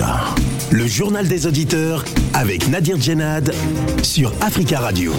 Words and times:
Africa. 0.00 0.33
Le 0.74 0.88
journal 0.88 1.28
des 1.28 1.46
auditeurs 1.46 2.04
avec 2.32 2.66
Nadir 2.66 3.00
Djenad 3.00 3.54
sur 4.02 4.32
Africa 4.40 4.80
Radio. 4.80 5.12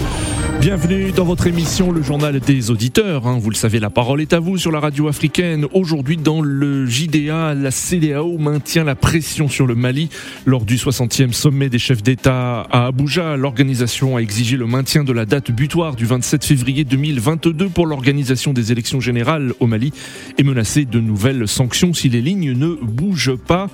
Bienvenue 0.60 1.12
dans 1.12 1.24
votre 1.24 1.46
émission 1.46 1.92
Le 1.92 2.02
Journal 2.02 2.40
des 2.40 2.70
Auditeurs. 2.70 3.26
Hein. 3.26 3.38
Vous 3.40 3.48
le 3.48 3.56
savez, 3.56 3.80
la 3.80 3.88
parole 3.88 4.20
est 4.20 4.34
à 4.34 4.38
vous 4.38 4.58
sur 4.58 4.70
la 4.70 4.80
radio 4.80 5.08
africaine. 5.08 5.66
Aujourd'hui, 5.72 6.18
dans 6.18 6.42
le 6.42 6.86
JDA, 6.86 7.54
la 7.54 7.70
CDAO 7.70 8.36
maintient 8.36 8.84
la 8.84 8.94
pression 8.94 9.48
sur 9.48 9.66
le 9.66 9.74
Mali. 9.74 10.10
Lors 10.44 10.66
du 10.66 10.76
60e 10.76 11.32
sommet 11.32 11.70
des 11.70 11.78
chefs 11.78 12.02
d'État 12.02 12.60
à 12.70 12.86
Abuja, 12.88 13.36
l'organisation 13.36 14.16
a 14.16 14.20
exigé 14.20 14.58
le 14.58 14.66
maintien 14.66 15.04
de 15.04 15.12
la 15.12 15.24
date 15.24 15.50
butoir 15.50 15.96
du 15.96 16.04
27 16.04 16.44
février 16.44 16.84
2022 16.84 17.68
pour 17.70 17.86
l'organisation 17.86 18.52
des 18.52 18.72
élections 18.72 19.00
générales 19.00 19.54
au 19.60 19.66
Mali 19.66 19.92
et 20.36 20.42
menacé 20.42 20.84
de 20.84 21.00
nouvelles 21.00 21.48
sanctions 21.48 21.94
si 21.94 22.10
les 22.10 22.20
lignes 22.20 22.52
ne 22.52 22.74
bougent 22.82 23.36
pas. 23.36 23.68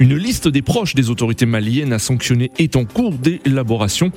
Une 0.00 0.16
liste 0.16 0.48
des 0.48 0.62
proches 0.62 0.94
des 0.94 1.10
autorités 1.10 1.25
maliennes 1.46 1.92
à 1.92 1.98
sanctionner 1.98 2.50
est 2.58 2.76
en 2.76 2.84
cours 2.84 3.12
d'élaboration. 3.12 4.12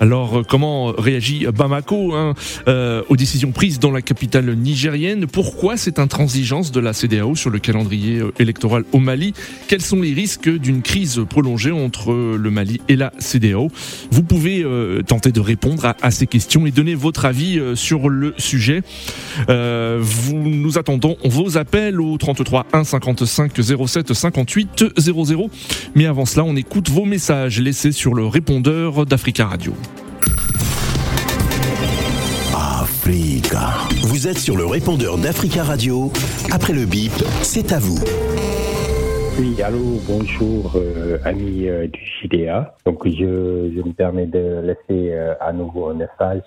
Alors, 0.00 0.38
euh, 0.38 0.42
comment 0.42 0.86
réagit 0.86 1.46
Bamako 1.54 2.14
hein, 2.14 2.34
euh, 2.68 3.02
aux 3.10 3.16
décisions 3.16 3.52
prises 3.52 3.78
dans 3.78 3.90
la 3.90 4.00
capitale 4.00 4.50
nigérienne? 4.54 5.26
Pourquoi 5.26 5.76
cette 5.76 5.98
intransigeance 5.98 6.72
de 6.72 6.80
la 6.80 6.94
CDAO 6.94 7.36
sur 7.36 7.50
le 7.50 7.58
calendrier 7.58 8.18
euh, 8.18 8.32
électoral 8.38 8.84
au 8.92 8.98
Mali? 8.98 9.34
Quels 9.68 9.82
sont 9.82 10.00
les 10.00 10.14
risques 10.14 10.48
d'une 10.48 10.80
crise 10.80 11.20
prolongée 11.28 11.70
entre 11.70 12.12
le 12.12 12.50
Mali 12.50 12.80
et 12.88 12.96
la 12.96 13.12
CDAO 13.18 13.68
Vous 14.10 14.22
pouvez 14.22 14.64
tenter 15.06 15.32
de 15.32 15.40
répondre 15.40 15.94
à, 16.00 16.10
ces 16.10 16.26
questions 16.26 16.66
et 16.66 16.70
donner 16.70 16.94
votre 16.94 17.26
avis 17.26 17.60
sur 17.74 18.08
le 18.08 18.34
sujet. 18.38 18.82
nous 19.48 20.78
attendons 20.78 21.16
vos 21.24 21.58
appels 21.58 22.00
au 22.00 22.16
33 22.16 22.66
1 22.72 22.84
55 22.84 23.52
07 23.86 24.12
58 24.12 24.84
00. 24.96 25.50
Mais 25.94 26.06
avant 26.06 26.24
cela, 26.24 26.39
on 26.44 26.56
écoute 26.56 26.90
vos 26.90 27.04
messages 27.04 27.60
laissés 27.60 27.92
sur 27.92 28.14
le 28.14 28.26
répondeur 28.26 29.04
d'Africa 29.06 29.46
Radio. 29.46 29.74
Africa. 32.54 33.70
Vous 34.02 34.28
êtes 34.28 34.38
sur 34.38 34.56
le 34.56 34.66
répondeur 34.66 35.18
d'Africa 35.18 35.64
Radio. 35.64 36.12
Après 36.50 36.72
le 36.72 36.84
bip, 36.84 37.12
c'est 37.42 37.72
à 37.72 37.78
vous. 37.78 37.98
Oui, 39.40 39.62
allô, 39.62 39.78
bonjour, 40.06 40.72
euh, 40.76 41.16
amis 41.24 41.66
euh, 41.66 41.86
du 41.86 41.98
JDA. 42.04 42.74
Donc, 42.84 43.08
je, 43.08 43.24
me 43.24 43.92
permets 43.94 44.26
de 44.26 44.60
laisser 44.60 45.14
euh, 45.14 45.32
à 45.40 45.50
nouveau 45.50 45.88
un 45.88 45.94
message 45.94 46.42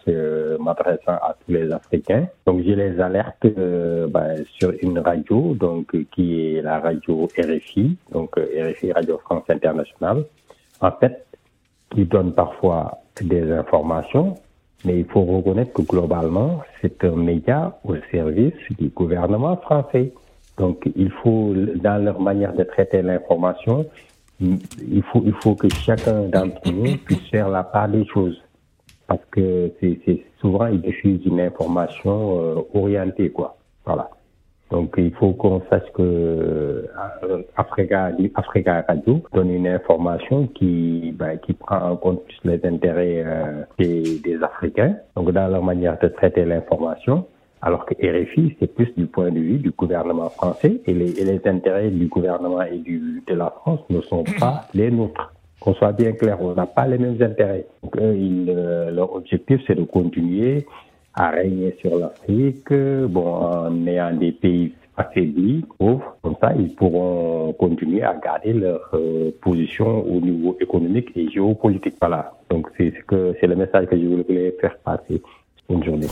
m'adressant 0.59 1.13
à 1.13 1.35
tous 1.43 1.53
les 1.53 1.71
Africains. 1.71 2.27
Donc, 2.45 2.61
je 2.63 2.71
les 2.71 3.01
alerte 3.01 3.47
ben, 3.47 4.43
sur 4.59 4.73
une 4.83 4.99
radio, 4.99 5.55
donc 5.55 5.95
qui 6.11 6.39
est 6.39 6.61
la 6.61 6.79
radio 6.81 7.27
RFI, 7.35 7.97
donc 8.11 8.35
RFI 8.37 8.91
Radio 8.91 9.17
France 9.25 9.45
Internationale. 9.49 10.25
En 10.79 10.91
fait, 10.91 11.25
qui 11.89 12.05
donne 12.05 12.31
parfois 12.33 12.99
des 13.19 13.51
informations, 13.51 14.35
mais 14.85 14.99
il 14.99 15.05
faut 15.05 15.23
reconnaître 15.23 15.73
que 15.73 15.81
globalement, 15.81 16.61
c'est 16.79 17.03
un 17.05 17.15
média 17.15 17.75
au 17.85 17.95
service 18.11 18.53
du 18.77 18.89
gouvernement 18.89 19.57
français. 19.57 20.13
Donc, 20.57 20.89
il 20.95 21.09
faut, 21.09 21.53
dans 21.75 22.03
leur 22.03 22.19
manière 22.21 22.53
de 22.53 22.63
traiter 22.63 23.01
l'information, 23.01 23.85
il 24.39 25.03
faut, 25.11 25.23
il 25.25 25.33
faut 25.41 25.55
que 25.55 25.69
chacun 25.69 26.23
d'entre 26.23 26.71
nous 26.71 26.97
puisse 26.97 27.27
faire 27.29 27.49
la 27.49 27.63
part 27.63 27.87
des 27.87 28.05
choses. 28.05 28.41
Parce 29.07 29.23
que 29.31 29.71
c'est 29.79 30.23
souvent, 30.39 30.67
ils 30.67 30.81
diffusent 30.81 31.25
une 31.25 31.39
information 31.39 32.39
euh, 32.39 32.61
orientée, 32.73 33.31
quoi. 33.31 33.57
Voilà. 33.85 34.09
Donc 34.73 34.95
il 34.97 35.13
faut 35.13 35.33
qu'on 35.33 35.61
sache 35.69 35.91
que 35.93 36.01
euh, 36.01 36.87
Africa, 37.55 38.09
Africa 38.33 38.83
Radio 38.87 39.21
donne 39.31 39.51
une 39.51 39.67
information 39.67 40.47
qui, 40.47 41.13
ben, 41.15 41.37
qui 41.37 41.53
prend 41.53 41.91
en 41.91 41.95
compte 41.95 42.23
plus 42.23 42.39
les 42.43 42.65
intérêts 42.65 43.23
euh, 43.23 43.63
des, 43.77 44.19
des, 44.23 44.41
Africains, 44.41 44.95
donc 45.15 45.31
dans 45.31 45.47
leur 45.47 45.61
manière 45.61 45.99
de 45.99 46.07
traiter 46.07 46.43
l'information, 46.43 47.27
alors 47.63 47.85
que 47.85 47.93
RFI, 47.93 48.57
c'est 48.59 48.73
plus 48.75 48.93
du 48.97 49.05
point 49.05 49.31
de 49.31 49.39
vue 49.39 49.57
du 49.57 49.71
gouvernement 49.71 50.29
français 50.29 50.81
et 50.85 50.93
les, 50.93 51.17
et 51.17 51.23
les 51.23 51.41
intérêts 51.47 51.89
du 51.89 52.07
gouvernement 52.07 52.61
et 52.61 52.77
du, 52.77 53.23
de 53.25 53.33
la 53.33 53.49
France 53.61 53.79
ne 53.89 54.01
sont 54.01 54.25
pas 54.37 54.65
les 54.73 54.91
nôtres. 54.91 55.33
Qu'on 55.61 55.73
soit 55.73 55.93
bien 55.93 56.11
clair, 56.11 56.37
on 56.41 56.53
n'a 56.53 56.65
pas 56.65 56.85
les 56.87 56.97
mêmes 56.97 57.21
intérêts. 57.21 57.65
Donc, 57.81 57.95
euh, 57.95 58.91
leur 58.91 59.15
objectif, 59.15 59.61
c'est 59.65 59.75
de 59.75 59.83
continuer 59.83 60.65
à 61.13 61.29
régner 61.29 61.77
sur 61.79 61.97
l'Afrique, 61.97 62.73
bon, 63.07 63.33
en 63.33 63.87
ayant 63.87 64.13
des 64.13 64.33
pays 64.33 64.73
affaiblis, 64.97 65.63
pauvres, 65.79 66.17
comme 66.21 66.35
ça, 66.41 66.51
ils 66.59 66.75
pourront 66.75 67.53
continuer 67.53 68.03
à 68.03 68.13
garder 68.15 68.51
leur 68.51 68.89
euh, 68.93 69.31
position 69.41 70.05
au 70.05 70.19
niveau 70.19 70.57
économique 70.59 71.11
et 71.15 71.29
géopolitique. 71.29 71.95
Voilà. 72.01 72.33
Donc, 72.49 72.67
c'est 72.77 72.91
ce 72.91 73.03
que 73.05 73.33
c'est 73.39 73.47
le 73.47 73.55
message 73.55 73.85
que 73.85 73.97
je 73.97 74.05
voulais 74.05 74.53
faire 74.59 74.77
passer. 74.79 75.21
Bonne 75.69 75.83
journée. 75.85 76.07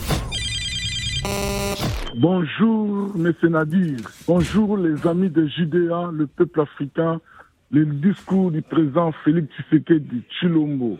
Bonjour, 2.14 3.10
M. 3.16 3.32
Nadir. 3.44 3.96
Bonjour, 4.26 4.76
les 4.76 5.06
amis 5.06 5.30
de 5.30 5.46
Judéa, 5.46 6.10
le 6.12 6.26
peuple 6.26 6.60
africain. 6.60 7.22
Le 7.70 7.86
discours 7.86 8.50
du 8.50 8.60
président 8.60 9.12
Félix 9.24 9.48
Tshisekedi 9.54 10.22
Chilombo 10.28 10.98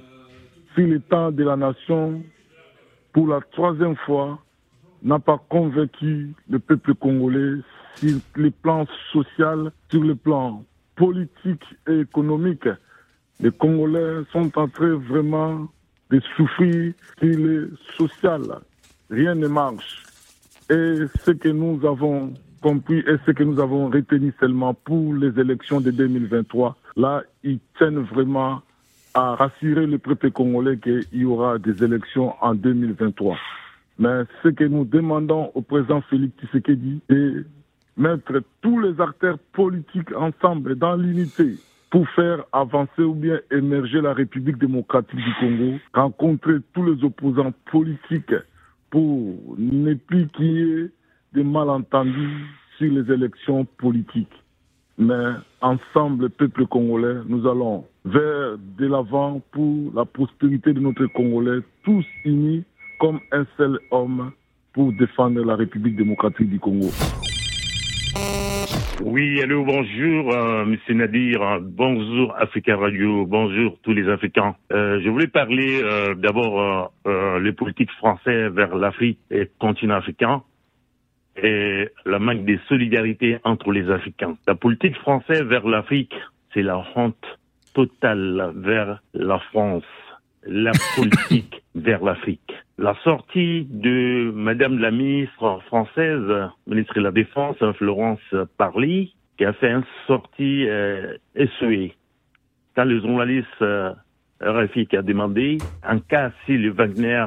sur 0.74 0.86
l'état 0.86 1.30
de 1.30 1.44
la 1.44 1.56
nation 1.56 2.22
pour 3.12 3.28
la 3.28 3.40
troisième 3.52 3.96
fois, 3.96 4.38
n'a 5.02 5.18
pas 5.18 5.36
convaincu 5.50 6.32
le 6.48 6.58
peuple 6.58 6.94
congolais 6.94 7.60
sur 7.96 8.18
le 8.36 8.50
plan 8.50 8.86
social, 9.12 9.70
sur 9.90 10.02
le 10.02 10.14
plan 10.14 10.64
politique 10.96 11.64
et 11.88 12.00
économique. 12.00 12.68
Les 13.38 13.50
Congolais 13.50 14.22
sont 14.32 14.50
en 14.58 14.66
train 14.66 14.94
vraiment 14.94 15.68
de 16.10 16.20
souffrir 16.36 16.94
sur 17.18 17.38
le 17.38 17.72
social. 17.98 18.40
Rien 19.10 19.34
ne 19.34 19.48
marche. 19.48 20.04
Et 20.70 21.06
ce 21.24 21.30
que 21.32 21.48
nous 21.48 21.84
avons 21.86 22.32
compris 22.62 23.00
et 23.00 23.16
ce 23.26 23.32
que 23.32 23.42
nous 23.42 23.60
avons 23.60 23.88
retenu 23.88 24.32
seulement 24.40 24.74
pour 24.74 25.14
les 25.14 25.38
élections 25.38 25.80
de 25.80 25.90
2023, 25.90 26.76
là, 26.96 27.22
ils 27.42 27.58
tiennent 27.76 28.00
vraiment 28.00 28.62
à 29.14 29.34
rassurer 29.34 29.86
le 29.86 29.98
peuple 29.98 30.30
congolais 30.30 30.78
qu'il 30.78 31.04
y 31.12 31.24
aura 31.24 31.58
des 31.58 31.84
élections 31.84 32.34
en 32.40 32.54
2023. 32.54 33.36
Mais 33.98 34.22
ce 34.42 34.48
que 34.48 34.64
nous 34.64 34.84
demandons 34.84 35.50
au 35.54 35.60
président 35.60 36.00
Félix 36.02 36.34
Tshisekedi, 36.40 37.02
c'est 37.10 37.44
mettre 37.96 38.42
tous 38.62 38.80
les 38.80 38.98
acteurs 39.00 39.38
politiques 39.52 40.14
ensemble 40.16 40.76
dans 40.76 40.96
l'unité 40.96 41.56
pour 41.90 42.08
faire 42.10 42.44
avancer 42.52 43.02
ou 43.02 43.12
bien 43.12 43.38
émerger 43.50 44.00
la 44.00 44.14
République 44.14 44.56
démocratique 44.56 45.16
du 45.16 45.34
Congo, 45.38 45.78
rencontrer 45.92 46.54
tous 46.72 46.84
les 46.84 47.04
opposants 47.04 47.52
politiques 47.70 48.34
pour 48.92 49.56
ne 49.58 49.94
plus 49.94 50.28
qu'il 50.28 50.52
y 50.52 50.60
ait 50.60 50.90
des 51.32 51.42
malentendus 51.42 52.46
sur 52.78 52.92
les 52.92 53.12
élections 53.12 53.64
politiques. 53.64 54.28
Mais 54.98 55.32
ensemble, 55.62 56.28
peuple 56.30 56.66
congolais, 56.66 57.16
nous 57.26 57.48
allons 57.48 57.86
vers 58.04 58.58
de 58.58 58.86
l'avant 58.86 59.40
pour 59.50 59.92
la 59.94 60.04
prospérité 60.04 60.74
de 60.74 60.80
notre 60.80 61.06
Congolais, 61.06 61.60
tous 61.84 62.04
unis 62.24 62.64
comme 63.00 63.18
un 63.32 63.46
seul 63.56 63.78
homme 63.90 64.32
pour 64.74 64.92
défendre 64.92 65.42
la 65.42 65.56
République 65.56 65.96
démocratique 65.96 66.50
du 66.50 66.60
Congo. 66.60 66.88
Oui, 69.04 69.42
allô, 69.42 69.64
bonjour, 69.64 70.32
euh, 70.32 70.64
Monsieur 70.64 70.94
Nadir, 70.94 71.58
bonjour 71.60 72.34
Africa 72.38 72.76
Radio, 72.76 73.26
bonjour 73.26 73.76
tous 73.82 73.92
les 73.92 74.08
Africains. 74.08 74.54
Euh, 74.72 75.00
je 75.02 75.08
voulais 75.08 75.26
parler 75.26 75.80
euh, 75.82 76.14
d'abord 76.14 76.92
euh, 77.06 77.40
les 77.40 77.52
politiques 77.52 77.90
français 77.92 78.48
vers 78.48 78.76
l'Afrique 78.76 79.18
et 79.30 79.40
le 79.40 79.50
continent 79.58 79.96
africain 79.96 80.42
et 81.36 81.88
la 82.06 82.20
manque 82.20 82.44
de 82.44 82.56
solidarité 82.68 83.38
entre 83.42 83.72
les 83.72 83.90
Africains. 83.90 84.36
La 84.46 84.54
politique 84.54 84.96
française 84.98 85.42
vers 85.42 85.66
l'Afrique, 85.66 86.14
c'est 86.54 86.62
la 86.62 86.84
honte 86.94 87.38
totale 87.74 88.52
vers 88.54 89.02
la 89.14 89.40
France, 89.50 89.84
la 90.46 90.72
politique 90.96 91.62
vers 91.74 92.04
l'Afrique. 92.04 92.52
La 92.78 92.94
sortie 93.04 93.66
de 93.68 94.32
Madame 94.34 94.78
la 94.78 94.90
ministre 94.90 95.60
française, 95.66 96.22
ministre 96.66 96.94
de 96.94 97.00
la 97.00 97.12
Défense, 97.12 97.56
Florence 97.76 98.34
Parly, 98.56 99.14
qui 99.36 99.44
a 99.44 99.52
fait 99.52 99.70
une 99.70 99.84
sortie 100.06 100.66
euh, 100.68 101.16
Quand 102.74 102.84
le 102.84 103.00
journaliste 103.00 103.46
euh, 103.60 103.92
RFI 104.40 104.86
qui 104.86 104.96
a 104.96 105.02
demandé, 105.02 105.58
en 105.86 105.98
cas 105.98 106.32
si 106.46 106.56
le 106.56 106.70
Wagner 106.70 107.26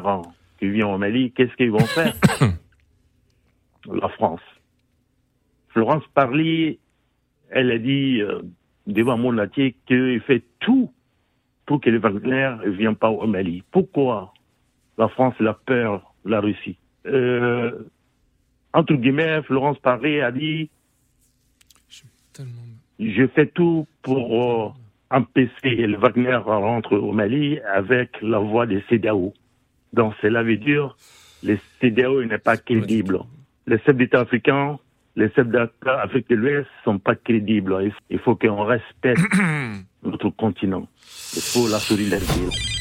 qui 0.59 0.69
vient 0.69 0.87
au 0.87 0.97
Mali, 0.97 1.31
qu'est-ce 1.31 1.55
qu'ils 1.55 1.71
vont 1.71 1.79
faire? 1.79 2.13
La 3.93 4.09
France. 4.09 4.41
Florence 5.69 6.03
Parly, 6.13 6.79
elle 7.51 7.69
a 7.69 7.77
dit 7.77 8.19
euh, 8.21 8.41
devant 8.87 9.17
Monatier 9.17 9.75
qu'il 9.85 10.21
fait 10.21 10.43
tout 10.59 10.91
pour 11.67 11.81
que 11.81 11.89
les 11.89 11.99
Wagner 11.99 12.55
ne 12.65 12.71
viennent 12.71 12.95
pas 12.95 13.09
au 13.09 13.27
Mali. 13.27 13.63
Pourquoi? 13.71 14.33
La 14.97 15.07
France 15.09 15.35
la 15.39 15.53
peur 15.53 16.13
la 16.25 16.39
Russie 16.39 16.77
euh, 17.05 17.71
Entre 18.73 18.93
guillemets, 18.93 19.41
Florence 19.43 19.77
Paré 19.79 20.21
a 20.21 20.31
dit 20.31 20.69
je 22.99 23.27
fais 23.27 23.47
tout 23.47 23.87
pour 24.01 24.43
euh, 24.43 24.69
empêcher 25.11 25.87
le 25.87 25.97
Wagner 25.97 26.35
rentre 26.35 26.97
au 26.97 27.11
Mali 27.11 27.59
avec 27.61 28.09
la 28.21 28.39
voix 28.39 28.65
des 28.65 28.83
CDAO. 28.89 29.33
Donc 29.93 30.13
cela 30.21 30.43
veut 30.43 30.57
dire 30.57 30.95
les 31.43 31.59
CDAO 31.79 32.23
n'est 32.23 32.37
pas 32.37 32.57
crédible. 32.57 33.19
Les 33.67 33.79
chefs 33.79 33.95
d'État 33.95 34.21
africains, 34.21 34.77
les 35.15 35.29
chefs 35.31 35.47
d'État 35.47 36.01
Afrique 36.01 36.29
de 36.29 36.35
l'Ouest 36.35 36.67
sont 36.83 36.99
pas 36.99 37.15
crédibles. 37.15 37.91
Il 38.09 38.19
faut 38.19 38.35
qu'on 38.35 38.63
respecte 38.63 39.21
notre 40.03 40.29
continent. 40.29 40.87
Il 41.35 41.41
faut 41.41 41.67
la 41.67 41.79
solidarité. 41.79 42.74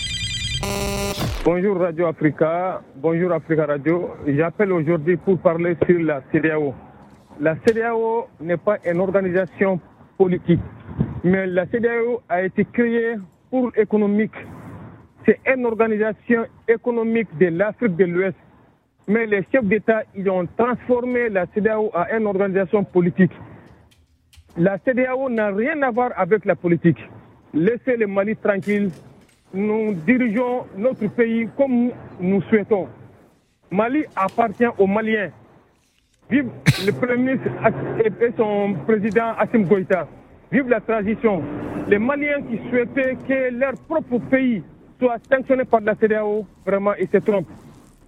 Bonjour 1.44 1.78
Radio 1.78 2.06
Africa, 2.06 2.80
bonjour 2.96 3.30
Africa 3.32 3.66
Radio. 3.66 4.10
J'appelle 4.26 4.72
aujourd'hui 4.72 5.16
pour 5.18 5.38
parler 5.38 5.76
sur 5.86 6.00
la 6.00 6.22
CDAO. 6.32 6.72
La 7.38 7.54
CDAO 7.66 8.28
n'est 8.40 8.56
pas 8.56 8.78
une 8.86 9.00
organisation 9.00 9.78
politique, 10.16 10.60
mais 11.22 11.46
la 11.46 11.66
CDAO 11.66 12.22
a 12.30 12.42
été 12.42 12.64
créée 12.64 13.16
pour 13.50 13.70
l'économique. 13.76 14.32
C'est 15.26 15.38
une 15.46 15.66
organisation 15.66 16.46
économique 16.66 17.28
de 17.38 17.46
l'Afrique 17.46 17.96
de 17.96 18.04
l'Ouest. 18.04 18.36
Mais 19.06 19.26
les 19.26 19.44
chefs 19.52 19.64
d'État, 19.64 20.02
ils 20.14 20.30
ont 20.30 20.46
transformé 20.56 21.28
la 21.28 21.44
CDAO 21.54 21.90
en 21.94 22.16
une 22.16 22.26
organisation 22.26 22.84
politique. 22.84 23.32
La 24.56 24.78
CDAO 24.78 25.28
n'a 25.28 25.48
rien 25.48 25.82
à 25.82 25.90
voir 25.90 26.12
avec 26.16 26.46
la 26.46 26.56
politique. 26.56 26.98
Laissez 27.52 27.96
le 27.98 28.06
Mali 28.06 28.34
tranquille. 28.36 28.90
Nous 29.54 29.94
dirigeons 30.04 30.66
notre 30.76 31.06
pays 31.06 31.48
comme 31.56 31.92
nous 32.20 32.42
souhaitons. 32.42 32.88
Mali 33.70 34.04
appartient 34.16 34.66
aux 34.78 34.86
Maliens. 34.88 35.30
Vive 36.28 36.48
le 36.84 36.90
Premier 36.90 37.16
ministre 37.18 37.50
et 38.04 38.32
son 38.36 38.74
président 38.84 39.32
Assim 39.38 39.60
Goïta. 39.60 40.08
Vive 40.50 40.68
la 40.68 40.80
transition. 40.80 41.40
Les 41.86 42.00
Maliens 42.00 42.42
qui 42.42 42.58
souhaitaient 42.68 43.16
que 43.28 43.56
leur 43.56 43.74
propre 43.86 44.18
pays 44.28 44.64
soit 44.98 45.18
sanctionné 45.30 45.64
par 45.64 45.82
la 45.82 45.94
CDAO, 45.94 46.44
vraiment, 46.66 46.94
ils 47.00 47.08
se 47.08 47.18
trompent. 47.18 47.46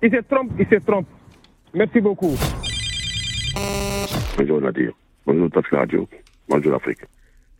Ils 0.02 0.10
se 0.10 0.22
trompent, 0.22 0.50
ils 0.58 0.66
se 0.66 0.84
trompent. 0.84 1.06
Merci 1.72 2.00
beaucoup. 2.00 2.34
Bonjour 4.36 4.60
Nadir. 4.60 4.92
Bonjour 5.24 5.48
Tasca 5.50 5.78
Radio. 5.78 6.08
Bonjour 6.48 6.72
l'Afrique. 6.72 7.04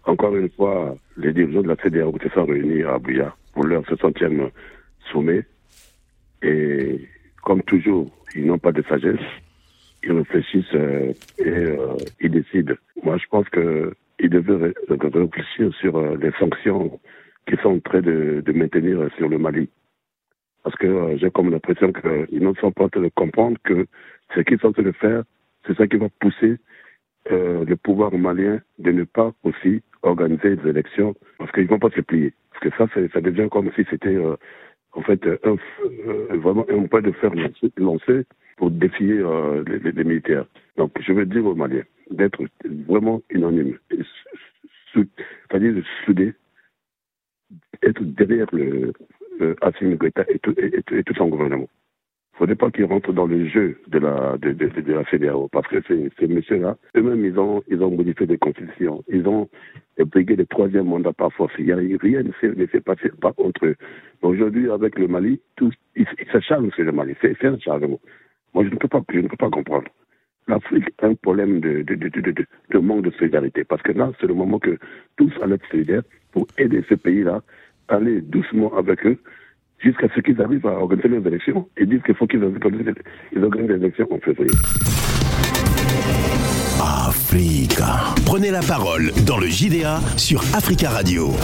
Encore 0.04 0.34
une 0.34 0.50
fois, 0.50 0.96
les 1.16 1.32
dirigeants 1.32 1.62
de 1.62 1.68
la 1.68 1.76
CDAO 1.76 2.12
se 2.20 2.28
sont 2.30 2.46
réunis 2.46 2.82
à 2.82 2.94
Abuja 2.94 3.32
pour 3.56 3.64
leur 3.64 3.82
60e 3.84 4.50
sommet. 5.10 5.46
Et 6.42 7.08
comme 7.42 7.62
toujours, 7.62 8.06
ils 8.34 8.44
n'ont 8.44 8.58
pas 8.58 8.70
de 8.70 8.82
sagesse. 8.82 9.28
Ils 10.02 10.12
réfléchissent 10.12 10.74
euh, 10.74 11.14
et 11.38 11.48
euh, 11.48 11.96
ils 12.20 12.30
décident. 12.30 12.74
Moi, 13.02 13.16
je 13.16 13.24
pense 13.30 13.48
qu'ils 13.48 14.30
devaient 14.30 14.74
réfléchir 14.90 15.74
sur 15.80 15.96
euh, 15.96 16.18
les 16.20 16.32
sanctions 16.38 17.00
qu'ils 17.48 17.58
sont 17.60 17.76
en 17.76 17.80
train 17.80 18.02
de, 18.02 18.42
de, 18.44 18.52
maintenir 18.52 19.08
sur 19.16 19.28
le 19.30 19.38
Mali. 19.38 19.70
Parce 20.62 20.76
que 20.76 21.16
j'ai 21.16 21.30
comme 21.30 21.50
l'impression 21.50 21.92
qu'ils 21.94 22.46
ne 22.46 22.52
sont 22.60 22.72
pas 22.72 22.84
en 22.84 22.88
train 22.90 23.00
de 23.00 23.10
comprendre 23.14 23.56
que 23.64 23.86
ce 24.34 24.40
qu'ils 24.40 24.58
sont 24.58 24.68
en 24.68 24.72
train 24.72 24.82
de 24.82 24.92
faire, 24.92 25.22
c'est 25.66 25.76
ça 25.78 25.86
qui 25.86 25.96
va 25.96 26.08
pousser 26.20 26.56
le 27.30 27.74
pouvoir 27.74 28.12
malien 28.12 28.60
de 28.78 28.92
ne 28.92 29.04
pas 29.04 29.32
aussi 29.42 29.82
organiser 30.02 30.56
des 30.56 30.70
élections 30.70 31.14
parce 31.38 31.50
qu'ils 31.52 31.64
ne 31.64 31.68
vont 31.68 31.78
pas 31.78 31.90
se 31.90 32.00
plier. 32.00 32.32
Parce 32.60 32.72
que 32.72 32.78
ça, 32.78 33.08
ça 33.12 33.20
devient 33.20 33.48
comme 33.50 33.70
si 33.74 33.84
c'était 33.90 34.14
euh, 34.16 34.36
en 34.92 35.02
fait 35.02 35.24
euh, 35.26 35.56
vraiment 36.30 36.64
un 36.70 36.86
point 36.86 37.02
de 37.02 37.12
fer 37.12 37.30
lancé 37.76 38.24
pour 38.56 38.70
défier 38.70 39.22
les, 39.66 39.92
les, 39.92 40.04
militaires. 40.04 40.46
Donc 40.76 40.92
je 41.00 41.12
veux 41.12 41.26
dire 41.26 41.44
aux 41.44 41.54
Maliens 41.54 41.82
d'être 42.10 42.42
vraiment 42.88 43.20
unanime, 43.30 43.76
c'est-à-dire 44.94 45.74
soudé, 46.04 46.32
être 47.82 48.02
derrière 48.02 48.46
le, 48.52 48.92
le 49.38 49.56
Assimi 49.60 49.98
et 50.28 50.38
tout, 51.02 51.14
son 51.14 51.28
gouvernement. 51.28 51.68
Il 51.68 52.44
ne 52.44 52.48
faudrait 52.48 52.56
pas 52.56 52.70
qu'ils 52.70 52.84
rentrent 52.84 53.12
dans 53.12 53.26
le 53.26 53.46
jeu 53.48 53.78
de 53.88 53.98
la, 53.98 54.36
de, 54.38 54.52
de, 54.52 55.04
CDAO, 55.10 55.48
parce 55.48 55.66
que 55.68 55.82
ces, 55.88 56.10
ces 56.18 56.26
messieurs-là, 56.26 56.76
eux-mêmes, 56.96 57.24
ils 57.24 57.38
ont, 57.38 57.62
ils 57.68 57.82
ont 57.82 57.90
modifié 57.90 58.26
des 58.26 58.36
constitutions. 58.36 59.02
Ils 59.08 59.26
ont 59.26 59.48
brigué 60.04 60.37
le 60.37 60.46
troisième 60.46 60.87
mandat 60.87 61.12
par 61.12 61.32
force. 61.32 61.52
Il 61.58 61.72
a, 61.72 61.76
rien 61.76 62.22
ne 62.22 62.66
s'est 62.66 62.81
passé 62.81 63.10
pas 63.20 63.32
contre. 63.32 63.75
Aujourd'hui, 64.22 64.70
avec 64.70 64.98
le 64.98 65.08
Mali, 65.08 65.40
tout, 65.56 65.72
ils 65.94 66.06
s'acharnent 66.32 66.70
sur 66.72 66.84
le 66.84 66.93
Mali. 66.93 67.14
C'est 67.20 67.44
un 67.44 67.58
chargement. 67.58 68.00
Moi, 68.54 68.64
je 68.64 68.70
ne 68.70 68.76
peux 68.76 68.88
pas, 68.88 69.02
je 69.12 69.19
ne 69.20 69.28
peux 69.28 69.37
pas 69.37 69.50
comprendre. 69.50 69.88
L'Afrique 70.48 70.88
a 71.02 71.06
un 71.06 71.14
problème 71.14 71.60
de, 71.60 71.82
de, 71.82 71.94
de, 71.94 72.46
de, 72.70 72.78
manque 72.78 73.02
de 73.02 73.10
solidarité. 73.12 73.64
Parce 73.64 73.82
que 73.82 73.93
là, 73.93 74.12
c'est 74.20 74.26
le 74.26 74.34
moment 74.34 74.58
que 74.58 74.78
tous 75.16 75.32
allaient 75.43 75.56
être 75.56 75.69
solidaires 75.70 76.02
pour 76.32 76.46
aider 76.56 76.84
ce 76.88 76.94
pays-là, 76.94 77.42
aller 77.88 78.20
doucement 78.20 78.76
avec 78.76 79.04
eux, 79.06 79.19
jusqu'à 79.78 80.08
ce 80.14 80.20
qu'ils 80.20 80.40
arrivent 80.40 80.66
à 80.66 80.78
organiser 80.78 81.08
les 81.08 81.26
élections. 81.26 81.69
Ils 81.78 81.88
disent 81.88 82.02
qu'il 82.02 82.14
faut 82.14 82.26
qu'ils 82.26 82.44
organisent 82.44 82.94
les 83.32 83.75
élections 83.75 84.06
en 84.10 84.19
février. 84.20 84.52
Prenez 88.25 88.50
la 88.50 88.61
parole 88.61 89.12
dans 89.25 89.38
le 89.38 89.49
JDA 89.49 90.00
sur 90.17 90.43
Africa 90.55 90.90
Radio. 90.90 91.34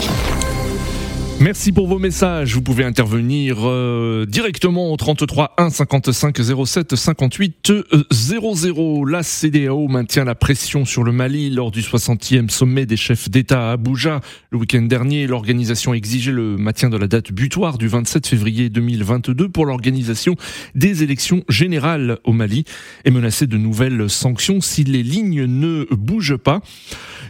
Merci 1.43 1.73
pour 1.73 1.87
vos 1.87 1.99
messages. 1.99 2.55
Vous 2.55 2.61
pouvez 2.61 2.85
intervenir 2.85 3.57
euh, 3.67 4.25
directement 4.25 4.93
au 4.93 4.95
33 4.95 5.55
1 5.57 5.71
55 5.71 6.39
07 6.65 6.95
58 6.95 7.73
00. 8.09 9.05
La 9.05 9.23
CDAO 9.23 9.89
maintient 9.89 10.23
la 10.23 10.35
pression 10.35 10.85
sur 10.85 11.03
le 11.03 11.11
Mali 11.11 11.49
lors 11.49 11.69
du 11.69 11.81
60e 11.81 12.47
sommet 12.47 12.85
des 12.85 12.95
chefs 12.95 13.29
d'État 13.29 13.71
à 13.71 13.73
Abuja. 13.73 14.21
Le 14.51 14.57
week-end 14.57 14.83
dernier, 14.83 15.27
l'organisation 15.27 15.93
exigeait 15.93 16.31
le 16.31 16.55
maintien 16.55 16.89
de 16.89 16.95
la 16.95 17.07
date 17.07 17.33
butoir 17.33 17.77
du 17.77 17.89
27 17.89 18.25
février 18.25 18.69
2022 18.69 19.49
pour 19.49 19.65
l'organisation 19.65 20.37
des 20.75 21.03
élections 21.03 21.43
générales 21.49 22.19
au 22.23 22.31
Mali 22.31 22.63
et 23.03 23.11
menaçait 23.11 23.47
de 23.47 23.57
nouvelles 23.57 24.09
sanctions 24.09 24.61
si 24.61 24.85
les 24.85 25.03
lignes 25.03 25.43
ne 25.43 25.83
bougent 25.91 26.37
pas. 26.37 26.61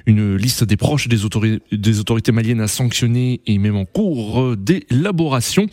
Une 0.05 0.35
liste 0.35 0.63
des 0.63 0.77
proches 0.77 1.07
des, 1.07 1.17
des 1.71 1.99
autorités 1.99 2.31
maliennes 2.31 2.61
a 2.61 2.67
sanctionné 2.67 3.41
et 3.47 3.57
même 3.57 3.75
en 3.75 3.85
cours 3.85 4.02
d'élaboration. 4.57 5.67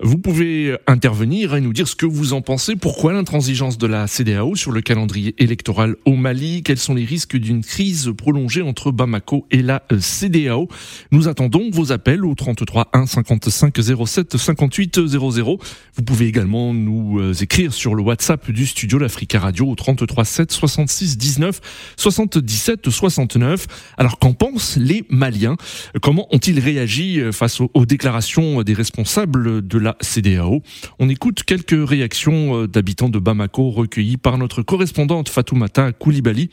Vous 0.00 0.18
pouvez 0.18 0.76
intervenir 0.86 1.54
et 1.54 1.60
nous 1.60 1.72
dire 1.72 1.88
ce 1.88 1.96
que 1.96 2.06
vous 2.06 2.32
en 2.32 2.40
pensez. 2.40 2.76
Pourquoi 2.76 3.12
l'intransigeance 3.12 3.78
de 3.78 3.86
la 3.86 4.06
CDAO 4.06 4.54
sur 4.56 4.72
le 4.72 4.80
calendrier 4.80 5.34
électoral 5.38 5.96
au 6.04 6.14
Mali? 6.14 6.62
Quels 6.62 6.78
sont 6.78 6.94
les 6.94 7.04
risques 7.04 7.36
d'une 7.36 7.62
crise 7.62 8.12
prolongée 8.16 8.62
entre 8.62 8.90
Bamako 8.90 9.46
et 9.50 9.62
la 9.62 9.82
CDAO 9.98 10.68
Nous 11.10 11.28
attendons 11.28 11.70
vos 11.70 11.92
appels 11.92 12.24
au 12.24 12.34
33 12.34 12.88
1 12.92 13.06
55 13.06 13.74
07 14.06 14.36
58 14.36 15.06
00. 15.06 15.58
Vous 15.94 16.02
pouvez 16.02 16.26
également 16.26 16.74
nous 16.74 17.18
euh, 17.20 17.32
écrire 17.34 17.72
sur 17.72 17.94
le 17.94 18.02
WhatsApp 18.02 18.50
du 18.50 18.66
studio 18.66 18.98
l'Africa 18.98 19.38
Radio 19.38 19.68
au 19.68 19.74
33 19.74 20.24
7 20.24 20.52
66 20.52 21.18
19 21.18 21.60
77 21.96 22.90
69. 22.90 23.66
Alors 23.96 24.18
qu'en 24.18 24.32
pensent 24.32 24.76
les 24.76 25.04
Maliens? 25.08 25.56
Comment 26.02 26.26
ont-ils 26.34 26.58
réagi 26.58 27.20
euh, 27.20 27.32
aux, 27.60 27.86
déclarations 27.86 28.62
des 28.62 28.74
responsables 28.74 29.66
de 29.66 29.78
la 29.78 29.96
CDAO 30.00 30.62
On 30.98 31.08
écoute 31.08 31.42
quelques 31.44 31.88
réactions 31.88 32.62
euh, 32.62 32.68
d'habitants 32.68 33.08
de 33.08 33.18
Bamako 33.18 33.70
recueillies 33.70 34.16
par 34.16 34.38
notre 34.38 34.62
correspondante 34.62 35.28
Fatoumata 35.28 35.92
Koulibaly. 35.92 36.50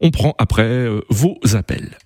On 0.00 0.10
prend 0.10 0.34
après 0.38 0.62
euh, 0.62 1.00
vos 1.08 1.38
appels 1.54 1.98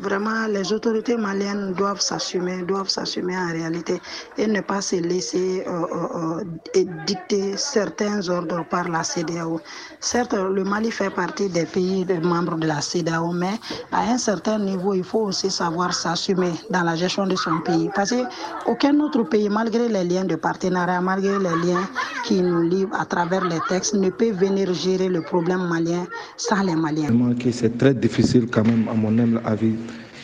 vraiment 0.00 0.46
les 0.46 0.72
autorités 0.72 1.16
maliennes 1.16 1.72
doivent 1.74 2.00
s'assumer, 2.00 2.62
doivent 2.62 2.88
s'assumer 2.88 3.36
en 3.36 3.48
réalité 3.52 4.00
et 4.36 4.46
ne 4.46 4.60
pas 4.60 4.80
se 4.80 4.96
laisser 4.96 5.64
euh, 5.66 5.70
euh, 5.70 6.44
euh 6.76 6.84
dicter 7.06 7.56
certains 7.56 8.28
ordres 8.28 8.64
par 8.68 8.88
la 8.88 9.02
CDAO. 9.02 9.60
Certes, 10.00 10.34
le 10.34 10.64
Mali 10.64 10.90
fait 10.90 11.10
partie 11.10 11.48
des 11.48 11.64
pays 11.64 12.06
membres 12.22 12.56
de 12.56 12.66
la 12.66 12.80
CDAO, 12.80 13.32
mais 13.32 13.54
à 13.92 14.02
un 14.12 14.18
certain 14.18 14.58
niveau, 14.58 14.94
il 14.94 15.04
faut 15.04 15.20
aussi 15.20 15.50
savoir 15.50 15.92
s'assumer 15.94 16.52
dans 16.70 16.82
la 16.82 16.96
gestion 16.96 17.26
de 17.26 17.36
son 17.36 17.60
pays. 17.60 17.90
Parce 17.94 18.12
qu'aucun 18.12 18.98
autre 19.00 19.22
pays, 19.24 19.48
malgré 19.48 19.88
les 19.88 20.04
liens 20.04 20.24
de 20.24 20.36
partenariat, 20.36 21.00
malgré 21.00 21.38
les 21.38 21.56
liens 21.66 21.88
qui 22.24 22.42
nous 22.42 22.62
lient 22.62 22.88
à 22.92 23.04
travers 23.04 23.44
les 23.44 23.60
textes, 23.68 23.94
ne 23.94 24.10
peut 24.10 24.30
venir 24.32 24.72
gérer 24.74 25.08
le 25.08 25.22
problème 25.22 25.66
malien 25.68 26.06
sans 26.36 26.62
les 26.62 26.74
Maliens. 26.76 27.08
C'est 27.50 27.76
très 27.78 27.94
difficile 27.94 28.46
quand 28.50 28.64
même, 28.66 28.86
à 28.88 28.94
mon 28.94 29.18
avis, 29.18 29.38
avis 29.44 29.74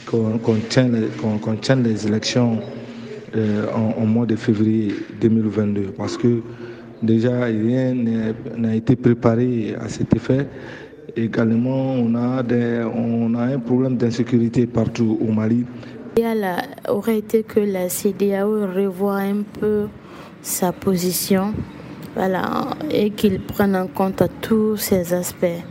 qu'on 0.06 0.58
tienne, 0.68 1.82
les 1.82 2.06
élections 2.06 2.58
euh, 3.36 3.66
en, 3.72 4.06
mois 4.06 4.26
de 4.26 4.36
février 4.36 4.94
2022 5.20 5.92
parce 5.96 6.16
que 6.16 6.40
déjà 7.02 7.44
rien 7.44 7.94
n'a 8.56 8.74
été 8.74 8.96
préparé 8.96 9.74
à 9.80 9.88
cet 9.88 10.14
effet. 10.14 10.46
Également, 11.16 11.92
on 11.94 12.14
a, 12.14 12.42
des, 12.42 12.84
on 12.94 13.34
a 13.34 13.44
un 13.44 13.58
problème 13.58 13.96
d'insécurité 13.96 14.66
partout 14.66 15.18
au 15.20 15.32
Mali. 15.32 15.64
L'idéal 16.16 16.62
aurait 16.88 17.18
été 17.18 17.42
que 17.42 17.60
la 17.60 17.88
CDAO 17.88 18.66
revoie 18.72 19.18
un 19.18 19.42
peu 19.60 19.86
sa 20.42 20.72
position 20.72 21.52
voilà, 22.14 22.68
et 22.90 23.10
qu'il 23.10 23.40
prenne 23.40 23.74
en 23.74 23.86
compte 23.88 24.22
tous 24.40 24.76
ces 24.76 25.12
aspects. 25.12 25.62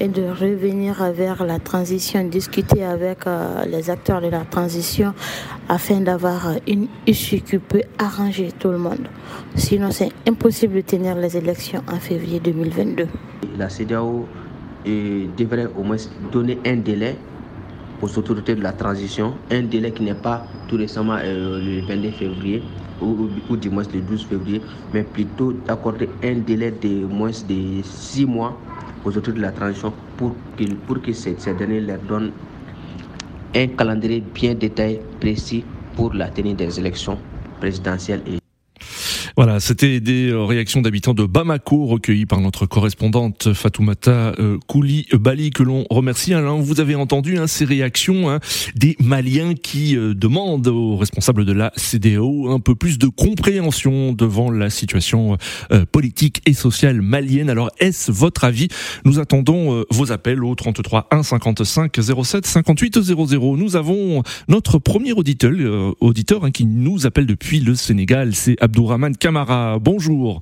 Et 0.00 0.08
de 0.08 0.22
revenir 0.22 0.94
vers 1.12 1.44
la 1.44 1.58
transition, 1.58 2.24
discuter 2.24 2.84
avec 2.84 3.26
euh, 3.26 3.64
les 3.64 3.90
acteurs 3.90 4.20
de 4.20 4.28
la 4.28 4.44
transition 4.44 5.12
afin 5.68 6.00
d'avoir 6.00 6.52
une 6.66 6.86
issue 7.06 7.40
qui 7.40 7.58
peut 7.58 7.82
arranger 7.98 8.52
tout 8.58 8.68
le 8.68 8.78
monde. 8.78 9.08
Sinon, 9.56 9.90
c'est 9.90 10.10
impossible 10.28 10.76
de 10.76 10.80
tenir 10.82 11.16
les 11.16 11.36
élections 11.36 11.82
en 11.90 11.96
février 11.96 12.40
2022. 12.40 13.06
La 13.58 13.68
CDAO 13.68 14.26
euh, 14.86 15.26
devrait 15.36 15.66
au 15.76 15.82
moins 15.82 15.96
donner 16.32 16.58
un 16.64 16.76
délai 16.76 17.16
aux 18.00 18.18
autorités 18.18 18.54
de 18.54 18.62
la 18.62 18.72
transition, 18.72 19.34
un 19.50 19.62
délai 19.62 19.90
qui 19.90 20.04
n'est 20.04 20.14
pas 20.14 20.46
tout 20.68 20.76
récemment 20.76 21.16
euh, 21.20 21.60
le 21.60 21.84
22 21.86 22.10
février 22.12 22.62
ou, 23.02 23.28
ou, 23.50 23.56
du 23.56 23.70
moins 23.70 23.82
le 23.92 24.00
12 24.00 24.26
février, 24.26 24.62
mais 24.94 25.02
plutôt 25.02 25.52
d'accorder 25.52 26.08
un 26.22 26.34
délai 26.34 26.70
de 26.70 27.06
moins 27.06 27.30
de 27.30 27.82
six 27.82 28.26
mois 28.26 28.56
aux 29.08 29.16
autorités 29.16 29.38
de 29.40 29.42
la 29.42 29.52
transition 29.52 29.92
pour, 30.16 30.34
pour 30.86 31.00
que 31.00 31.12
ces, 31.12 31.36
ces 31.38 31.54
derniers 31.54 31.80
leur 31.80 31.98
donnent 31.98 32.32
un 33.54 33.66
calendrier 33.68 34.20
bien 34.20 34.54
détaillé, 34.54 35.00
précis 35.20 35.64
pour 35.96 36.12
la 36.14 36.28
tenue 36.28 36.54
des 36.54 36.78
élections 36.78 37.18
présidentielles 37.60 38.22
et 38.26 38.38
voilà, 39.38 39.60
c'était 39.60 40.00
des 40.00 40.32
euh, 40.32 40.42
réactions 40.42 40.82
d'habitants 40.82 41.14
de 41.14 41.24
Bamako 41.24 41.86
recueillies 41.86 42.26
par 42.26 42.40
notre 42.40 42.66
correspondante 42.66 43.52
Fatoumata 43.52 44.32
euh, 44.40 44.58
Kouli 44.66 45.06
Bali 45.12 45.50
que 45.50 45.62
l'on 45.62 45.84
remercie. 45.90 46.34
Alors, 46.34 46.60
vous 46.60 46.80
avez 46.80 46.96
entendu 46.96 47.38
hein, 47.38 47.46
ces 47.46 47.64
réactions 47.64 48.28
hein, 48.28 48.40
des 48.74 48.96
Maliens 48.98 49.54
qui 49.54 49.96
euh, 49.96 50.12
demandent 50.12 50.66
aux 50.66 50.96
responsables 50.96 51.44
de 51.44 51.52
la 51.52 51.70
CDAO 51.76 52.50
un 52.50 52.58
peu 52.58 52.74
plus 52.74 52.98
de 52.98 53.06
compréhension 53.06 54.12
devant 54.12 54.50
la 54.50 54.70
situation 54.70 55.36
politique 55.92 56.42
et 56.44 56.52
sociale 56.52 57.00
malienne. 57.00 57.48
Alors, 57.48 57.70
est-ce 57.78 58.10
votre 58.10 58.42
avis? 58.42 58.66
Nous 59.04 59.20
attendons 59.20 59.84
vos 59.88 60.10
appels 60.10 60.42
au 60.42 60.56
33 60.56 61.06
1 61.12 61.22
55 61.22 61.96
07 62.24 62.44
58 62.44 63.00
00. 63.02 63.56
Nous 63.56 63.76
avons 63.76 64.24
notre 64.48 64.78
premier 64.78 65.12
auditeur, 65.12 65.52
auditeur 66.00 66.44
hein, 66.44 66.50
qui 66.50 66.64
nous 66.64 67.06
appelle 67.06 67.26
depuis 67.26 67.60
le 67.60 67.76
Sénégal. 67.76 68.34
C'est 68.34 68.60
Abdourahman 68.60 69.16
Camara, 69.28 69.78
bonjour. 69.78 70.40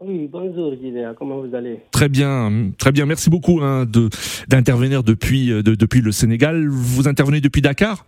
Oui, 0.00 0.28
bonjour 0.28 0.74
Gilea, 0.74 1.14
comment 1.16 1.38
vous 1.38 1.54
allez? 1.54 1.78
Très 1.92 2.08
bien, 2.08 2.72
très 2.76 2.90
bien. 2.90 3.06
Merci 3.06 3.30
beaucoup 3.30 3.60
hein, 3.62 3.84
de 3.86 4.08
d'intervenir 4.48 5.04
depuis 5.04 5.50
de, 5.50 5.76
depuis 5.76 6.00
le 6.00 6.10
Sénégal. 6.10 6.66
Vous 6.66 7.06
intervenez 7.06 7.40
depuis 7.40 7.62
Dakar? 7.62 8.04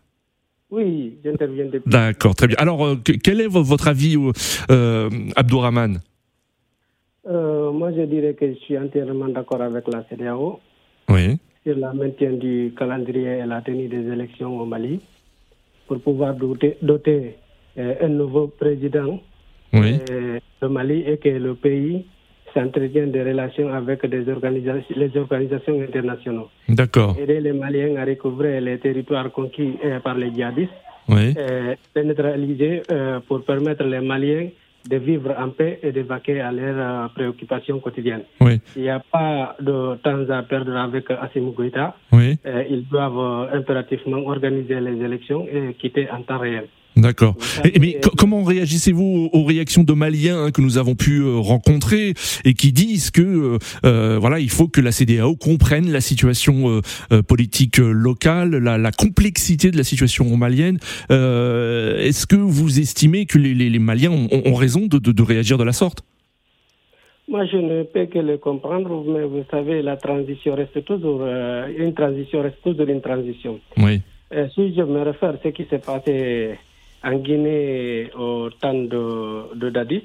Oui, 0.72 1.18
j'interviens 1.24 1.66
depuis. 1.66 1.88
D'accord, 1.88 2.34
très 2.34 2.48
bien. 2.48 2.56
Alors, 2.58 2.84
euh, 2.84 2.96
quel 2.96 3.40
est 3.40 3.46
votre 3.46 3.86
avis, 3.86 4.16
euh, 4.72 5.08
Abdourahman 5.36 6.00
euh, 7.28 7.70
Moi, 7.70 7.92
je 7.92 8.02
dirais 8.02 8.34
que 8.34 8.48
je 8.48 8.58
suis 8.64 8.76
entièrement 8.76 9.28
d'accord 9.28 9.62
avec 9.62 9.86
la 9.86 10.02
CDAO 10.10 10.58
oui. 11.10 11.38
sur 11.64 11.78
la 11.78 11.92
maintien 11.92 12.32
du 12.32 12.74
calendrier 12.76 13.38
et 13.38 13.46
la 13.46 13.60
tenue 13.62 13.86
des 13.86 14.04
élections 14.14 14.58
au 14.60 14.66
Mali 14.66 14.98
pour 15.86 16.00
pouvoir 16.00 16.34
doter, 16.34 16.76
doter 16.82 17.36
un 17.76 18.08
nouveau 18.08 18.48
président 18.48 19.20
oui. 19.72 19.98
le 20.62 20.68
Mali 20.68 21.04
et 21.06 21.16
que 21.18 21.28
le 21.28 21.54
pays 21.54 22.04
s'entretienne 22.54 23.12
des 23.12 23.22
relations 23.22 23.72
avec 23.72 24.04
des 24.06 24.28
organisations, 24.28 24.94
les 24.96 25.16
organisations 25.16 25.80
internationales. 25.80 26.46
D'accord. 26.68 27.16
Aider 27.18 27.40
les 27.40 27.52
Maliens 27.52 27.96
à 27.96 28.04
recouvrir 28.04 28.60
les 28.60 28.78
territoires 28.78 29.30
conquis 29.30 29.74
par 30.02 30.16
les 30.16 30.32
djihadistes, 30.32 30.72
oui. 31.08 31.34
neutraliser 31.96 32.82
euh, 32.90 33.20
pour 33.26 33.44
permettre 33.44 33.84
les 33.84 34.00
Maliens 34.00 34.48
de 34.88 34.96
vivre 34.96 35.34
en 35.38 35.50
paix 35.50 35.78
et 35.82 35.92
de 35.92 36.00
vaquer 36.00 36.40
à 36.40 36.52
leurs 36.52 37.04
euh, 37.04 37.08
préoccupations 37.08 37.80
quotidiennes. 37.80 38.22
Oui. 38.40 38.60
Il 38.76 38.82
n'y 38.82 38.88
a 38.88 39.00
pas 39.00 39.56
de 39.60 39.96
temps 39.96 40.28
à 40.30 40.42
perdre 40.42 40.74
avec 40.76 41.10
Assimi 41.10 41.52
Goïta. 41.52 41.96
Oui. 42.12 42.38
Euh, 42.46 42.64
ils 42.70 42.88
doivent 42.88 43.50
impérativement 43.52 44.18
organiser 44.26 44.80
les 44.80 45.04
élections 45.04 45.46
et 45.52 45.74
quitter 45.74 46.10
en 46.10 46.22
temps 46.22 46.38
réel. 46.38 46.68
D'accord. 47.00 47.36
Mais 47.80 47.98
comment 48.18 48.42
réagissez-vous 48.44 49.30
aux 49.32 49.44
réactions 49.44 49.84
de 49.84 49.92
Maliens 49.92 50.44
hein, 50.44 50.50
que 50.50 50.60
nous 50.60 50.76
avons 50.78 50.94
pu 50.94 51.20
euh, 51.20 51.36
rencontrer 51.36 52.14
et 52.44 52.54
qui 52.54 52.72
disent 52.72 53.10
que 53.10 53.58
euh, 53.84 54.18
voilà, 54.20 54.38
il 54.38 54.50
faut 54.50 54.68
que 54.68 54.80
la 54.80 54.92
CDAO 54.92 55.36
comprenne 55.36 55.90
la 55.90 56.00
situation 56.00 56.80
euh, 57.12 57.22
politique 57.22 57.78
locale, 57.78 58.50
la, 58.50 58.76
la, 58.76 58.92
complexité 58.92 59.70
de 59.70 59.76
la 59.76 59.84
situation 59.84 60.36
malienne. 60.36 60.78
Est-ce 61.08 62.26
que 62.26 62.36
vous 62.36 62.80
estimez 62.80 63.26
que 63.26 63.38
les, 63.38 63.54
les, 63.54 63.70
les 63.70 63.78
Maliens 63.78 64.10
ont, 64.10 64.28
ont 64.44 64.54
raison 64.54 64.86
de, 64.86 64.98
de, 64.98 65.12
de, 65.12 65.22
réagir 65.22 65.56
de 65.56 65.64
la 65.64 65.72
sorte? 65.72 66.02
Moi, 67.28 67.46
je 67.46 67.56
ne 67.56 67.84
peux 67.84 68.06
que 68.06 68.18
le 68.18 68.38
comprendre, 68.38 69.04
mais 69.06 69.24
vous 69.24 69.44
savez, 69.50 69.82
la 69.82 69.96
transition 69.96 70.54
reste 70.54 70.84
toujours 70.84 71.24
une 71.24 71.94
transition 71.94 72.42
reste 72.42 72.60
toujours 72.62 72.88
une 72.88 73.00
transition. 73.00 73.60
Oui. 73.78 74.00
si 74.54 74.74
je 74.74 74.82
me 74.82 75.02
réfère 75.02 75.30
à 75.30 75.36
ce 75.42 75.48
qui 75.48 75.64
s'est 75.70 75.78
passé 75.78 76.58
en 77.02 77.16
Guinée 77.16 78.10
au 78.18 78.50
temps 78.50 78.74
de, 78.74 79.54
de 79.54 79.70
Dadis. 79.70 80.04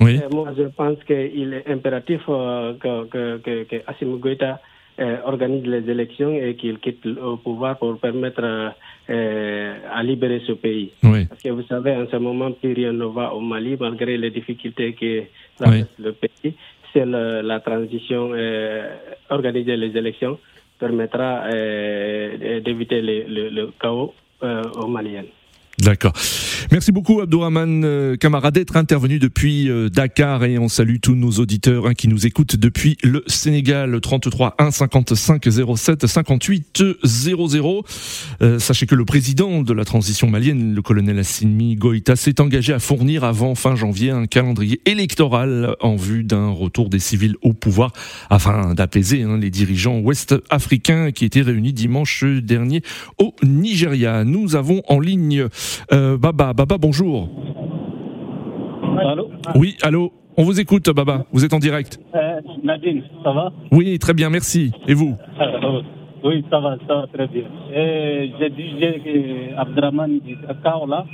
Oui. 0.00 0.20
Et 0.22 0.34
moi, 0.34 0.52
je 0.56 0.64
pense 0.64 0.98
qu'il 1.04 1.54
est 1.54 1.68
impératif 1.70 2.20
euh, 2.28 2.74
que, 2.74 3.06
que, 3.06 3.38
que, 3.38 3.62
que 3.64 3.76
Assimi 3.86 4.18
Goïta 4.18 4.60
euh, 4.98 5.16
organise 5.24 5.64
les 5.64 5.88
élections 5.90 6.32
et 6.34 6.54
qu'il 6.54 6.78
quitte 6.78 7.04
le 7.04 7.36
pouvoir 7.36 7.78
pour 7.78 7.98
permettre 7.98 8.72
euh, 9.08 9.74
à 9.90 10.02
libérer 10.02 10.42
ce 10.46 10.52
pays. 10.52 10.92
Oui. 11.02 11.24
Parce 11.26 11.42
que 11.42 11.48
vous 11.50 11.62
savez, 11.62 11.92
en 11.92 12.06
ce 12.08 12.16
moment, 12.16 12.52
plus 12.52 12.74
rien 12.74 12.92
ne 12.92 13.06
va 13.06 13.34
au 13.34 13.40
Mali, 13.40 13.76
malgré 13.80 14.18
les 14.18 14.30
difficultés 14.30 14.92
que 14.92 15.22
traverse 15.58 15.88
Oui. 15.98 16.04
le 16.04 16.12
pays. 16.12 16.54
C'est 16.92 17.04
la 17.04 17.60
transition, 17.60 18.30
organiser 19.28 19.76
les 19.76 19.94
élections 19.98 20.38
permettra 20.78 21.46
d'éviter 21.50 23.02
le, 23.02 23.24
le, 23.28 23.48
le, 23.50 23.70
chaos 23.78 24.14
au 24.40 24.86
Malien. 24.86 25.24
D'accord. 25.78 26.14
Merci 26.72 26.90
beaucoup 26.90 27.20
Abdourahman 27.20 27.82
euh, 27.84 28.16
Camara 28.16 28.50
d'être 28.50 28.76
intervenu 28.76 29.18
depuis 29.18 29.68
euh, 29.68 29.90
Dakar 29.90 30.44
et 30.44 30.58
on 30.58 30.68
salue 30.68 30.96
tous 31.02 31.14
nos 31.14 31.32
auditeurs 31.32 31.86
hein, 31.86 31.92
qui 31.92 32.08
nous 32.08 32.26
écoutent 32.26 32.56
depuis 32.56 32.96
le 33.02 33.22
Sénégal 33.26 34.00
33 34.00 34.54
1 34.58 34.70
55 34.70 35.46
07 35.76 36.06
58 36.06 36.82
00. 37.04 37.84
Euh, 38.40 38.58
sachez 38.58 38.86
que 38.86 38.94
le 38.94 39.04
président 39.04 39.60
de 39.60 39.72
la 39.74 39.84
transition 39.84 40.30
malienne, 40.30 40.74
le 40.74 40.80
colonel 40.80 41.18
Assimi 41.18 41.76
Goïta, 41.76 42.16
s'est 42.16 42.40
engagé 42.40 42.72
à 42.72 42.78
fournir 42.78 43.24
avant 43.24 43.54
fin 43.54 43.76
janvier 43.76 44.10
un 44.10 44.26
calendrier 44.26 44.80
électoral 44.86 45.76
en 45.80 45.96
vue 45.96 46.24
d'un 46.24 46.48
retour 46.48 46.88
des 46.88 47.00
civils 47.00 47.36
au 47.42 47.52
pouvoir 47.52 47.92
afin 48.30 48.72
d'apaiser 48.72 49.24
hein, 49.24 49.36
les 49.36 49.50
dirigeants 49.50 49.98
ouest-africains 49.98 51.12
qui 51.12 51.26
étaient 51.26 51.42
réunis 51.42 51.74
dimanche 51.74 52.24
dernier 52.24 52.82
au 53.18 53.34
Nigeria. 53.42 54.24
Nous 54.24 54.56
avons 54.56 54.82
en 54.88 55.00
ligne 55.00 55.48
euh, 55.92 56.16
Baba, 56.18 56.52
Baba, 56.52 56.76
bonjour. 56.78 57.28
Allô 58.98 59.28
Oui, 59.54 59.76
allô. 59.82 60.12
On 60.38 60.42
vous 60.44 60.60
écoute, 60.60 60.88
Baba. 60.90 61.24
Vous 61.32 61.44
êtes 61.44 61.54
en 61.54 61.58
direct. 61.58 61.98
euh, 62.14 62.40
Nadine, 62.62 63.02
ça 63.24 63.32
va 63.32 63.52
Oui, 63.72 63.98
très 63.98 64.12
bien, 64.14 64.28
merci. 64.30 64.70
Et 64.86 64.94
vous 64.94 65.16
euh, 65.40 65.80
Oui, 66.24 66.44
ça 66.50 66.60
va, 66.60 66.76
ça 66.86 66.94
va 66.94 67.06
très 67.12 67.26
bien. 67.26 67.44
J'ai 67.72 68.50
dit 68.50 68.74
que 69.04 69.56
Abdraman 69.58 70.20
Dakar, 70.46 70.86
là, 70.86 71.04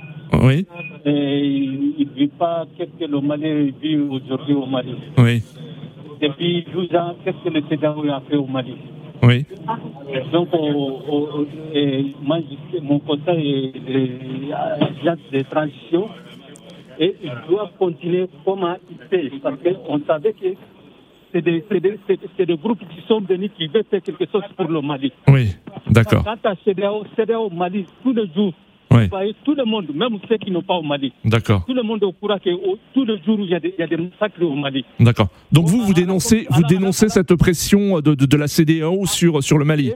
Oui, 0.43 0.67
et 1.05 1.39
il 1.47 2.07
ne 2.09 2.15
vit 2.19 2.29
pas 2.29 2.65
qu'est-ce 2.77 3.05
que 3.05 3.11
le 3.11 3.21
Mali 3.21 3.73
vit 3.83 3.97
aujourd'hui 3.99 4.55
au 4.55 4.67
Mali. 4.67 4.95
oui, 5.19 5.43
Depuis 6.21 6.65
12 6.73 6.95
ans, 6.97 7.15
qu'est-ce 7.25 7.45
que 7.49 7.55
le 7.55 7.63
CEDAO 7.69 8.03
a 8.11 8.23
fait 8.29 8.37
au 8.37 8.47
Mali 8.47 8.75
oui. 9.23 9.47
Donc, 10.33 10.49
au- 10.53 10.59
au- 10.59 11.29
au- 11.41 11.47
et 11.75 12.15
moi, 12.23 12.39
mon 12.83 12.99
conseil 12.99 13.73
est 13.87 15.05
de, 15.05 15.39
de 15.39 15.43
transition 15.45 16.09
et 16.99 17.15
il 17.23 17.33
doit 17.49 17.71
continuer 17.79 18.27
comment 18.45 18.77
il 18.91 18.99
fait. 19.09 19.31
Parce 19.43 19.57
qu'on 19.63 20.01
savait 20.07 20.33
que 20.33 20.47
c'est 21.33 21.41
des, 21.43 21.65
c'est 21.71 21.81
des, 21.81 22.47
des 22.47 22.57
groupes 22.57 22.81
qui 22.81 23.01
sont 23.09 23.21
venus 23.21 23.51
qui 23.57 23.67
veulent 23.69 23.85
faire 23.91 24.03
quelque 24.03 24.27
chose 24.31 24.43
pour 24.57 24.69
le 24.69 24.81
Mali. 24.83 25.13
Oui, 25.29 25.55
d'accord. 25.91 26.25
Quant 26.25 26.51
à 26.51 26.55
CEDEAO 26.65 27.51
Mali, 27.51 27.87
tous 28.03 28.13
les 28.13 28.27
jours, 28.35 28.53
Oui. 28.95 29.35
tout 29.45 29.55
le 29.55 29.65
monde, 29.65 29.87
même 29.95 30.19
ceux 30.29 30.37
qui 30.37 30.51
n'ont 30.51 30.63
pas 30.63 30.75
au 30.75 30.83
Mali, 30.83 31.13
D'accord, 31.25 31.65
tout 31.67 31.75
le 31.75 31.83
monde 31.83 32.03
est 32.03 32.07
au 32.07 32.13
courant 32.13 32.39
que 32.39 32.51
au- 32.51 32.79
tous 32.95 33.05
les 33.05 33.19
jours, 33.23 33.39
il 33.41 33.47
y, 33.51 33.55
a 33.55 33.61
des, 33.61 33.75
il 33.77 33.81
y 33.81 33.83
a 33.83 33.87
des 33.87 33.97
massacres 33.97 34.43
au 34.43 34.55
Mali. 34.55 34.85
d'accord. 35.01 35.29
Donc 35.51 35.67
vous, 35.67 35.83
vous 35.83 35.95
dénoncez, 35.95 36.47
vous 36.51 36.63
dénoncez 36.69 37.09
cette 37.09 37.35
pression 37.37 38.01
de, 38.01 38.15
de, 38.15 38.27
de 38.27 38.37
la 38.37 38.49
CDAO 38.49 39.07
sur, 39.07 39.43
sur 39.43 39.59
le 39.59 39.65
Mali 39.65 39.93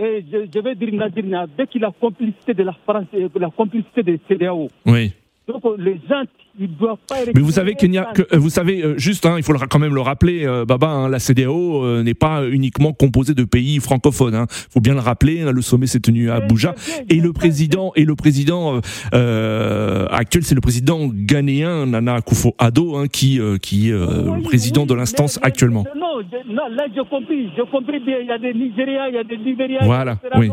Et 0.00 0.24
je, 0.30 0.38
je 0.54 0.60
vais 0.60 0.74
dire, 0.74 0.92
Nadir, 0.94 1.40
avec 1.40 1.74
la 1.74 1.90
complicité 1.90 2.54
de 2.54 2.62
la 2.62 2.72
France 2.84 3.06
et 3.12 3.26
la 3.38 3.50
complicité 3.50 4.02
des 4.02 4.20
CEDEAO, 4.28 4.68
Oui, 4.86 5.12
Donc 5.48 5.62
les 5.78 5.98
gens, 6.08 6.24
ils 6.60 6.76
doivent 6.76 6.98
pas. 7.08 7.16
Mais 7.34 7.40
vous 7.40 7.52
savez 7.52 7.74
qu'il 7.74 7.90
n'y 7.90 7.96
a 7.98 8.04
que, 8.04 8.22
euh, 8.22 8.38
vous 8.38 8.50
savez, 8.50 8.82
euh, 8.82 8.98
juste, 8.98 9.24
hein, 9.24 9.34
il 9.38 9.42
faut 9.42 9.54
quand 9.54 9.78
même 9.78 9.94
le 9.94 10.00
rappeler, 10.02 10.44
euh, 10.44 10.66
Baba, 10.66 10.88
hein, 10.88 11.08
la 11.08 11.18
CDAO 11.18 11.84
euh, 11.84 12.02
n'est 12.02 12.14
pas 12.14 12.46
uniquement 12.46 12.92
composée 12.92 13.32
de 13.32 13.44
pays 13.44 13.78
francophones. 13.80 14.34
Il 14.50 14.72
faut 14.72 14.80
bien 14.80 14.92
le 14.94 15.00
rappeler. 15.00 15.40
hein, 15.40 15.52
le 15.52 15.62
sommet 15.62 15.86
s'est 15.86 16.00
tenu 16.00 16.30
à 16.30 16.36
Abuja 16.36 16.74
et 17.08 17.16
le 17.16 17.32
président 17.32 17.92
et 17.96 18.04
le 18.04 18.14
président 18.14 18.80
euh, 19.14 20.06
actuel, 20.10 20.42
c'est 20.44 20.54
le 20.54 20.60
président 20.60 21.08
ghanéen 21.10 21.86
Nana 21.86 22.18
Akufo-Addo, 22.18 22.96
hein, 22.96 23.06
qui 23.08 23.40
euh, 23.40 23.56
qui 23.56 23.88
est 23.88 23.92
euh, 23.92 24.36
le 24.36 24.42
président 24.42 24.84
de 24.84 24.94
l'instance 24.94 25.38
actuellement. 25.42 25.84
Non, 25.96 26.20
non, 26.50 26.68
là 26.70 26.84
j'ai 26.94 27.04
compris, 27.08 27.50
j'ai 27.56 27.64
compris 27.70 28.00
bien. 28.00 28.18
Il 28.20 28.26
y 28.26 28.30
a 28.30 28.38
des 28.38 28.52
Nigériens, 28.52 29.06
il 29.08 29.14
y 29.14 29.18
a 29.18 29.24
des 29.24 29.36
Libériens, 29.36 29.80
Voilà, 29.82 30.14
des 30.16 30.38
oui. 30.38 30.50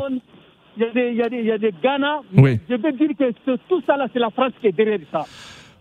Il 0.77 0.83
y 0.83 0.85
a 0.85 0.89
des, 0.91 1.09
il 1.11 1.15
y 1.17 1.21
a 1.21 1.29
des, 1.29 1.37
il 1.39 1.45
y 1.45 1.51
a 1.51 1.57
des 1.57 1.73
Ghana. 1.81 2.21
Oui. 2.37 2.59
Je 2.69 2.75
veux 2.75 2.91
dire 2.91 3.09
que 3.17 3.31
ce- 3.45 3.57
tout 3.69 3.81
ça 3.87 3.95
là, 3.97 4.07
c'est 4.11 4.19
la 4.19 4.29
France 4.29 4.51
qui 4.61 4.67
est 4.67 4.71
derrière 4.71 4.99
ça. 5.11 5.25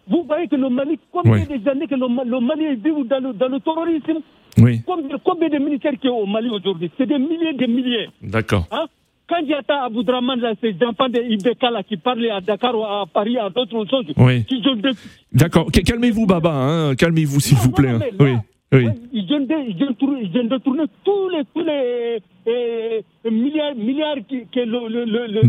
Vous 0.06 0.22
voyez 0.26 0.46
que 0.48 0.56
le 0.56 0.68
Mali, 0.68 0.98
combien 1.10 1.32
Oui. 1.32 1.58
de 1.58 1.68
années 1.70 1.86
que 1.86 1.94
le, 1.94 2.06
le 2.30 2.40
Mali 2.40 2.74
vit 2.76 3.08
dans 3.08 3.20
le, 3.22 3.32
dans 3.32 3.48
le 3.48 3.58
terrorisme? 3.60 4.20
Oui, 4.58 4.82
combien, 4.86 5.16
combien 5.24 5.48
de 5.48 5.58
militaires 5.58 5.94
qui 6.00 6.06
sont 6.06 6.14
au 6.14 6.26
Mali 6.26 6.48
aujourd'hui? 6.50 6.90
C'est 6.96 7.06
des 7.06 7.18
milliers 7.18 7.54
de 7.54 7.66
milliers. 7.66 8.08
d'accord. 8.22 8.66
Hein? 8.70 8.84
Quand 9.26 9.40
j'attends 9.48 9.82
Aboudraman, 9.84 10.38
là, 10.38 10.52
ces 10.60 10.76
enfants 10.86 11.08
de 11.08 11.18
Ibeka 11.18 11.70
là, 11.70 11.82
qui 11.82 11.96
parlent 11.96 12.28
à 12.30 12.42
Dakar 12.42 12.78
ou 12.78 12.84
à 12.84 13.06
Paris, 13.12 13.38
à 13.38 13.48
d'autres 13.48 13.84
choses, 13.88 14.04
Oui. 14.18 14.44
des, 14.50 14.90
D'accord. 15.32 15.68
Ca- 15.74 15.80
Calmez-vous, 15.82 16.26
Baba. 16.26 16.50
Hein, 16.52 16.94
Calmez-vous, 16.94 17.40
s'il 17.40 17.56
vous 17.56 17.70
plaît. 17.72 17.88
hein. 17.88 18.00
Oui, 18.20 18.32
oui. 18.76 18.88
Ils 19.12 19.24
viennent 19.26 19.46
de, 19.46 19.54
ils 19.68 19.76
viennent 19.76 19.94
tourner, 19.94 20.20
ils 20.22 20.28
viennent 20.30 20.48
de 20.48 20.58
tourner 20.58 20.84
tous 21.04 21.28
les, 21.30 21.42
tous 21.54 21.60
les 21.62 22.18
euh, 22.48 23.00
milliards, 23.30 23.74
milliards 23.74 24.16
qui, 24.28 24.46
que 24.46 24.60
le, 24.60 24.88
le, 24.88 25.04
le, 25.04 25.26
le, 25.28 25.40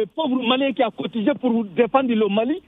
le- 0.00 0.06
pauvre 0.06 0.42
Malien 0.46 0.72
qui 0.72 0.82
a 0.82 0.90
cotisé 0.90 1.30
pour 1.40 1.64
défendre 1.64 2.12
le 2.14 2.28
Mali. 2.28 2.60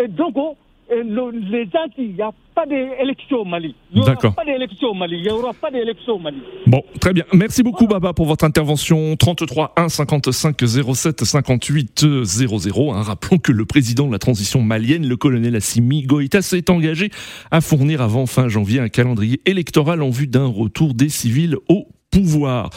Et 0.00 0.08
donc, 0.08 0.32
oh, 0.36 0.56
les 0.90 1.64
gens, 1.64 1.86
il 1.98 2.14
n'y 2.14 2.22
a 2.22 2.30
pas 2.54 2.66
d'élection 2.66 3.38
au 3.38 3.44
Mali. 3.44 3.74
Il 3.90 3.96
n'y 3.96 4.00
aura 4.02 4.12
D'accord. 4.12 4.34
pas 4.34 4.44
d'élection 4.44 4.88
au 4.88 4.94
Mali. 4.94 5.16
Il 5.18 5.22
n'y 5.22 5.30
aura 5.30 5.52
pas 5.52 5.70
d'élection 5.70 6.14
au 6.14 6.18
Mali. 6.18 6.38
Bon, 6.66 6.82
très 7.00 7.12
bien. 7.12 7.24
Merci 7.32 7.62
beaucoup, 7.62 7.86
Baba, 7.86 8.12
pour 8.12 8.26
votre 8.26 8.44
intervention. 8.44 9.14
33 9.16 9.74
1 9.76 9.88
55 9.88 10.56
07 10.94 11.24
58 11.24 12.24
00. 12.24 12.92
Hein, 12.92 13.02
rappelons 13.02 13.38
que 13.38 13.52
le 13.52 13.64
président 13.64 14.06
de 14.06 14.12
la 14.12 14.18
transition 14.18 14.62
malienne, 14.62 15.06
le 15.06 15.16
colonel 15.16 15.56
Assimi 15.56 16.02
Goïta, 16.02 16.42
s'est 16.42 16.70
engagé 16.70 17.10
à 17.50 17.60
fournir 17.60 18.00
avant 18.00 18.26
fin 18.26 18.48
janvier 18.48 18.80
un 18.80 18.88
calendrier 18.88 19.40
électoral 19.46 20.02
en 20.02 20.10
vue 20.10 20.26
d'un 20.26 20.46
retour 20.46 20.94
des 20.94 21.08
civils 21.08 21.56
au 21.68 21.86
pouvoir. 22.10 22.70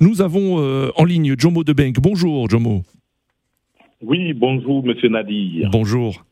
Nous 0.00 0.20
avons 0.20 0.60
euh, 0.60 0.90
en 0.96 1.04
ligne 1.04 1.34
Jomo 1.38 1.64
Debenk. 1.64 2.00
Bonjour, 2.00 2.48
Jomo. 2.50 2.82
Oui, 4.02 4.34
bonjour, 4.34 4.84
monsieur 4.84 5.08
Nadir. 5.08 5.70
Bonjour. 5.70 6.24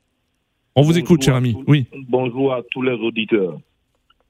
On 0.75 0.83
vous 0.83 0.89
Bonjour 0.89 1.05
écoute, 1.05 1.23
cher 1.23 1.35
ami. 1.35 1.55
Oui. 1.67 1.87
Bonjour 2.09 2.55
à 2.55 2.63
tous 2.71 2.81
les 2.81 2.93
auditeurs. 2.93 3.59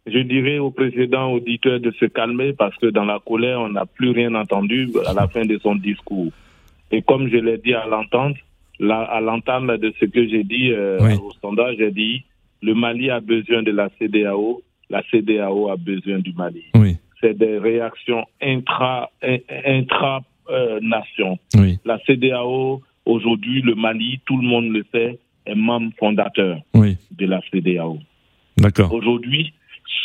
Je 0.06 0.18
dirais 0.18 0.58
au 0.58 0.72
précédent 0.72 1.30
auditeur 1.32 1.78
de 1.78 1.92
se 1.92 2.06
calmer 2.06 2.52
parce 2.52 2.76
que 2.78 2.86
dans 2.86 3.04
la 3.04 3.20
colère, 3.24 3.60
on 3.60 3.68
n'a 3.68 3.86
plus 3.86 4.10
rien 4.10 4.34
entendu 4.34 4.90
à 5.06 5.12
la 5.12 5.28
fin 5.28 5.44
de 5.44 5.56
son 5.58 5.76
discours. 5.76 6.32
Et 6.90 7.02
comme 7.02 7.28
je 7.28 7.36
l'ai 7.36 7.58
dit 7.58 7.74
à 7.74 7.86
l'entente, 7.86 8.36
à 8.90 9.20
l'entame 9.20 9.76
de 9.78 9.94
ce 10.00 10.06
que 10.06 10.26
j'ai 10.28 10.42
dit 10.42 10.72
euh, 10.72 10.98
Oui. 11.00 11.14
au 11.14 11.30
sondage, 11.40 11.76
j'ai 11.78 11.92
dit 11.92 12.24
le 12.60 12.74
Mali 12.74 13.10
a 13.10 13.20
besoin 13.20 13.62
de 13.62 13.70
la 13.70 13.88
CDAO, 14.00 14.62
la 14.90 15.02
CDAO 15.12 15.68
a 15.70 15.76
besoin 15.76 16.18
du 16.18 16.32
Mali. 16.32 16.64
Oui. 16.74 16.96
C'est 17.20 17.38
des 17.38 17.58
réactions 17.58 18.24
intra 18.42 19.10
intra 19.64 20.22
euh, 20.50 20.80
nation. 20.82 21.38
Oui. 21.54 21.78
La 21.84 22.00
CDAO 22.04 22.82
aujourd'hui, 23.06 23.62
le 23.62 23.76
Mali, 23.76 24.18
tout 24.26 24.36
le 24.36 24.46
monde 24.46 24.72
le 24.72 24.84
sait, 24.90 25.18
est 25.46 25.54
membre 25.54 25.92
fondateur 25.98 26.58
Oui. 26.74 26.96
de 27.10 27.26
la 27.26 27.40
CDAO. 27.50 27.98
D'accord. 28.56 28.92
Aujourd'hui, 28.92 29.52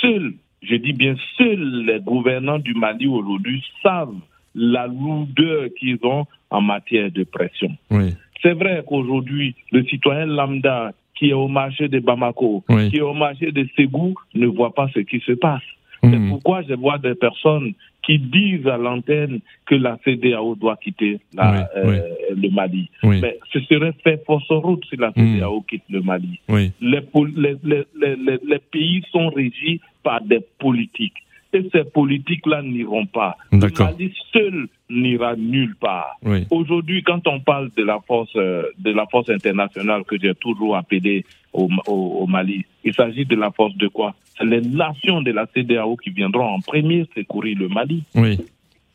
seuls, 0.02 0.34
je 0.62 0.76
dis 0.76 0.94
bien 0.94 1.16
seuls 1.38 1.86
les 1.86 2.00
gouvernants 2.00 2.60
du 2.60 2.74
Mali 2.74 3.08
aujourd'hui 3.08 3.64
savent 3.84 4.16
la 4.56 4.88
lourdeur 4.88 5.68
qu'ils 5.80 6.00
ont 6.04 6.26
en 6.50 6.62
matière 6.62 7.12
de 7.12 7.24
pression. 7.24 7.76
Oui. 7.92 8.14
C'est 8.42 8.54
vrai 8.54 8.84
qu'aujourd'hui, 8.88 9.56
le 9.72 9.84
citoyen 9.86 10.26
lambda 10.26 10.92
qui 11.16 11.30
est 11.30 11.34
au 11.34 11.48
marché 11.48 11.88
de 11.88 12.00
Bamako, 12.00 12.64
Oui. 12.70 12.90
qui 12.90 12.98
est 12.98 13.02
au 13.02 13.14
marché 13.14 13.52
de 13.52 13.68
Ségou, 13.76 14.14
ne 14.36 14.48
voit 14.48 14.74
pas 14.74 14.88
ce 14.94 15.00
qui 15.00 15.20
se 15.22 15.32
passe. 15.34 15.64
C'est 16.04 16.30
pourquoi 16.30 16.62
je 16.62 16.74
vois 16.76 17.00
des 17.00 17.16
personnes 17.16 17.74
qui 18.08 18.18
disent 18.20 18.66
à 18.68 18.78
l'antenne 18.78 19.42
que 19.66 19.76
la 19.76 20.00
CDAO 20.06 20.56
doit 20.56 20.78
quitter 20.78 21.20
la- 21.36 21.70
Oui, 21.76 21.92
euh, 21.96 22.10
le 22.36 22.50
Mali. 22.50 22.90
Oui. 23.04 23.20
Mais 23.22 23.38
ce 23.52 23.60
serait 23.62 23.94
fait 24.04 24.24
force 24.26 24.50
route 24.50 24.84
si 24.90 24.96
la 24.96 25.12
CDAO 25.12 25.62
quitte 25.70 25.84
le 25.90 26.02
Mali. 26.02 26.40
Les, 26.82 28.60
pays 28.72 29.04
sont 29.12 29.30
régis 29.30 29.80
par 30.04 30.22
des 30.22 30.40
politiques. 30.58 31.18
Et 31.54 31.68
ces 31.74 31.84
politiques-là 31.84 32.62
n'iront 32.62 33.06
pas. 33.06 33.36
Le. 33.52 33.84
Mali 33.84 34.14
seul 34.32 34.68
n'ira 34.90 35.36
nulle 35.36 35.76
part. 35.76 36.18
Oui. 36.24 36.46
Aujourd'hui, 36.50 37.04
quand 37.04 37.28
on 37.28 37.40
parle 37.40 37.70
de 37.76 37.84
la 37.84 38.00
force, 38.08 38.32
euh, 38.36 38.64
de 38.80 38.92
la 38.92 39.06
force 39.08 39.30
internationale 39.30 40.04
que 40.06 40.16
j'ai 40.22 40.34
toujours 40.36 40.76
appelée 40.78 41.26
au, 41.54 41.68
au- 41.88 42.20
au 42.22 42.28
Mali, 42.28 42.66
il 42.84 42.94
s'agit 42.94 43.26
de 43.26 43.36
la 43.36 43.52
force 43.52 43.76
de 43.76 43.88
quoi? 43.88 44.16
C'est 44.38 44.46
les 44.46 44.62
nations 44.62 45.22
de 45.22 45.32
la 45.32 45.46
CDAO 45.54 45.98
qui 45.98 46.12
viendront 46.12 46.46
en 46.48 46.60
premier 46.62 47.06
secourir 47.16 47.58
le 47.60 47.68
Mali. 47.70 48.04
Oui. 48.16 48.38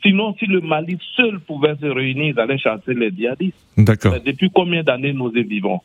Sinon, 0.02 0.34
si 0.38 0.46
le 0.46 0.60
Mali 0.60 0.98
seul 1.16 1.38
pouvait 1.40 1.76
se 1.80 1.86
réunir, 1.86 2.34
ils 2.34 2.40
allaient 2.40 2.58
chasser 2.58 2.94
les 2.94 3.10
djihadistes. 3.10 3.56
D'accord. 3.76 4.12
Mais 4.14 4.32
Depuis 4.32 4.50
combien 4.52 4.82
d'années 4.82 5.12
nous 5.12 5.30
y 5.30 5.42
vivons? 5.44 5.80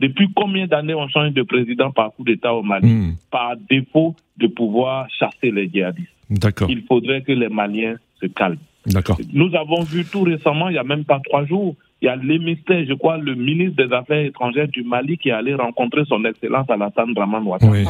Depuis 0.00 0.28
combien 0.34 0.66
d'années 0.66 0.94
on 0.94 1.06
change 1.08 1.32
de 1.32 1.42
président 1.42 1.90
par 1.92 2.12
coup 2.12 2.24
d'État 2.24 2.52
au 2.54 2.62
Mali? 2.62 2.88
Hmm. 2.88 3.12
Par 3.30 3.52
défaut 3.70 4.16
de 4.36 4.46
pouvoir 4.48 5.08
chasser 5.18 5.50
les 5.52 5.68
djihadistes. 5.70 6.08
D'accord. 6.28 6.68
Il 6.70 6.82
faudrait 6.82 7.22
que 7.22 7.32
les 7.32 7.48
Maliens 7.48 7.96
se 8.20 8.26
calment. 8.26 8.58
D'accord. 8.86 9.18
Nous 9.32 9.54
avons 9.54 9.82
vu 9.82 10.04
tout 10.04 10.22
récemment, 10.22 10.68
il 10.68 10.72
n'y 10.72 10.78
a 10.78 10.84
même 10.84 11.04
pas 11.04 11.20
trois 11.24 11.44
jours, 11.46 11.76
il 12.00 12.06
y 12.06 12.08
a 12.08 12.16
l'émissaire, 12.16 12.84
je 12.88 12.94
crois, 12.94 13.16
le 13.18 13.34
ministre 13.34 13.86
des 13.86 13.92
Affaires 13.94 14.24
étrangères 14.24 14.68
du 14.68 14.82
Mali 14.82 15.18
qui 15.18 15.28
est 15.28 15.32
allé 15.32 15.54
rencontrer 15.54 16.02
son 16.06 16.24
Excellence 16.24 16.68
Alassane 16.68 17.14
Draman 17.14 17.44
Ouattara. 17.44 17.70
Oui. 17.70 17.84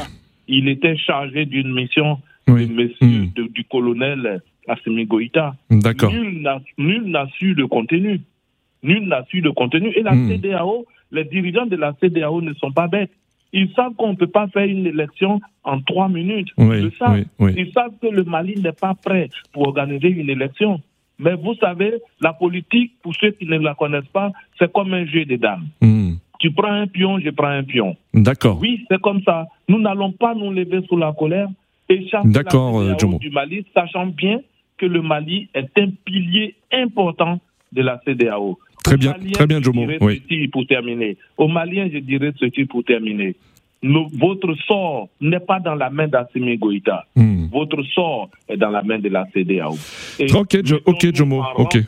Il 0.49 0.69
était 0.69 0.97
chargé 0.97 1.47
d'une 1.47 1.73
mission 1.73 2.19
Oui. 2.49 2.67
de 2.67 2.73
monsieur, 2.75 3.27
de- 3.35 3.49
du 3.49 3.65
colonel 3.65 4.43
Assimi 4.69 5.07
Goïta. 5.07 5.55
D'accord. 5.71 6.13
Nul 6.13 6.43
n'a- 6.43 6.61
Nul 6.77 7.05
n'a 7.05 7.27
su 7.39 7.55
le 7.55 7.67
contenu. 7.69 8.21
Nul 8.83 9.09
n'a 9.09 9.25
su 9.31 9.41
le 9.41 9.53
contenu. 9.53 9.91
Et 9.97 10.03
la 10.03 10.13
Hmm. 10.15 10.29
CDAO, 10.29 10.85
les 11.11 11.25
dirigeants 11.25 11.67
de 11.67 11.77
la 11.77 11.95
CDAO 12.01 12.43
ne 12.43 12.53
sont 12.55 12.71
pas 12.73 12.89
bêtes. 12.89 13.11
Ils 13.53 13.71
savent 13.75 13.95
qu'on 13.95 14.11
ne 14.11 14.17
peut 14.17 14.27
pas 14.27 14.49
faire 14.49 14.65
une 14.65 14.87
élection 14.87 15.41
en 15.65 15.81
trois 15.81 16.09
minutes. 16.09 16.49
Oui, 16.57 16.79
Ils 16.79 16.85
le 16.85 16.93
savent. 16.99 17.15
oui, 17.15 17.25
oui. 17.38 17.55
Ils 17.57 17.73
savent 17.73 17.93
que 18.01 18.07
le 18.07 18.25
Mali 18.25 18.55
n'est 18.61 18.73
pas 18.73 18.95
prêt 18.95 19.29
pour 19.53 19.69
organiser 19.69 20.09
une 20.09 20.31
élection. 20.31 20.81
Mais 21.19 21.35
vous 21.35 21.55
savez, 21.55 21.95
la 22.21 22.33
politique, 22.33 22.93
pour 23.03 23.15
ceux 23.15 23.31
qui 23.33 23.47
ne 23.47 23.59
la 23.59 23.75
connaissent 23.75 24.11
pas, 24.12 24.33
c'est 24.59 24.73
comme 24.73 24.93
un 24.95 25.07
jeu 25.07 25.25
de 25.25 25.37
dames. 25.37 25.67
Hmm. 25.81 26.15
Tu 26.41 26.51
prends 26.51 26.73
un 26.73 26.87
pion, 26.88 27.21
je 27.21 27.31
prends 27.31 27.47
un 27.47 27.62
pion. 27.62 27.97
D'accord. 28.12 28.59
Oui, 28.61 28.85
c'est 28.91 29.01
comme 29.01 29.23
ça. 29.23 29.47
Nous 29.69 29.79
n'allons 29.79 30.11
pas 30.12 30.35
nous 30.35 30.51
lever 30.51 30.81
sous 30.88 30.97
la 30.97 31.12
colère 31.12 31.49
et 31.88 32.09
chasser 32.09 32.29
D'accord, 32.29 32.83
la 32.83 32.93
euh, 32.93 33.19
du 33.19 33.31
Mali, 33.31 33.65
sachant 33.75 34.07
bien 34.07 34.41
que 34.79 34.87
le 34.87 35.03
Mali 35.03 35.49
est 35.55 35.71
un 35.79 35.91
pilier 36.05 36.57
important 36.73 37.38
de 37.71 37.83
la 37.83 38.01
CDAO. 38.05 38.59
Très 38.85 38.97
bien, 38.97 39.14
très 39.33 39.47
bien, 39.47 39.61
Jomo. 39.62 39.87
Oui. 40.01 40.49
pour 40.53 40.66
terminer. 40.66 41.16
Aux 41.37 41.49
Maliens, 41.49 41.88
je 41.92 41.99
dirais 41.99 42.33
ceci 42.38 42.64
pour 42.64 42.85
terminer. 42.85 43.35
Nos- 43.83 44.09
votre 44.12 44.55
sort 44.66 45.09
n'est 45.21 45.40
pas 45.40 45.59
dans 45.59 45.75
la 45.75 45.90
main 45.90 46.07
d'Assimi 46.07 46.57
Goïta. 46.57 47.05
Hmm. 47.16 47.47
Votre 47.53 47.83
sort 47.95 48.31
est 48.49 48.57
dans 48.57 48.71
la 48.71 48.83
main 48.83 48.99
de 48.99 49.09
la 49.09 49.27
CDAO. 49.35 49.75
Et 50.21 50.33
Ok, 50.35 50.64
Jo- 50.64 50.81
ok, 50.87 51.14
Jomo. 51.14 51.42
Ok. 51.57 51.79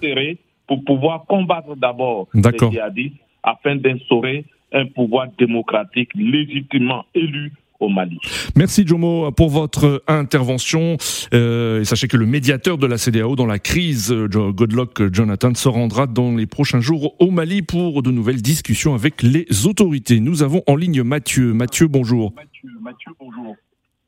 pour 0.66 0.85
pouvoir 0.85 1.24
combattre 1.26 1.76
d'abord 1.76 2.28
les 2.35 2.42
djihadistes 2.70 3.14
afin 3.42 3.76
d'instaurer 3.76 4.44
un 4.72 4.87
pouvoir 4.87 5.28
démocratique 5.38 6.11
légitimement 6.14 7.04
élu 7.14 7.52
au 7.80 7.88
Mali. 7.88 8.18
Merci 8.56 8.87
Jomo 8.87 9.30
pour 9.32 9.50
votre 9.50 10.02
intervention. 10.06 10.96
Euh, 11.32 11.80
et 11.80 11.84
sachez 11.84 12.08
que 12.08 12.16
le 12.16 12.26
médiateur 12.26 12.78
de 12.78 12.87
la 12.87 12.98
CDAO 12.98 13.37
dans 13.37 13.46
la 13.46 13.58
crise, 13.58 14.12
euh, 14.12 14.28
Godlock 14.28 15.12
Jonathan, 15.12 15.54
se 15.54 15.68
rendra 15.68 16.06
dans 16.06 16.34
les 16.34 16.46
prochains 16.46 16.80
jours 16.80 17.14
au 17.20 17.30
Mali 17.30 17.62
pour 17.62 18.02
de 18.02 18.10
nouvelles 18.10 18.42
discussions 18.42 18.94
avec 18.94 19.22
les 19.22 19.66
autorités. 19.66 20.20
Nous 20.20 20.42
avons 20.42 20.62
en 20.66 20.76
ligne 20.76 21.02
Mathieu. 21.02 21.52
Mathieu, 21.52 21.88
bonjour. 21.88 22.32
Mathieu, 22.80 23.10
bonjour. 23.18 23.56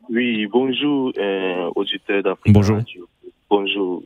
Oui, 0.09 0.47
bonjour, 0.47 1.13
euh, 1.19 1.71
auditeurs 1.75 2.23
d'Afrique 2.23 2.53
Bonjour. 2.53 2.79
Bonjour. 3.51 4.03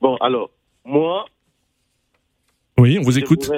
Bon, 0.00 0.16
alors, 0.16 0.50
moi, 0.84 1.26
Oui, 2.78 2.96
on 3.00 3.02
vous 3.02 3.18
écoute. 3.18 3.50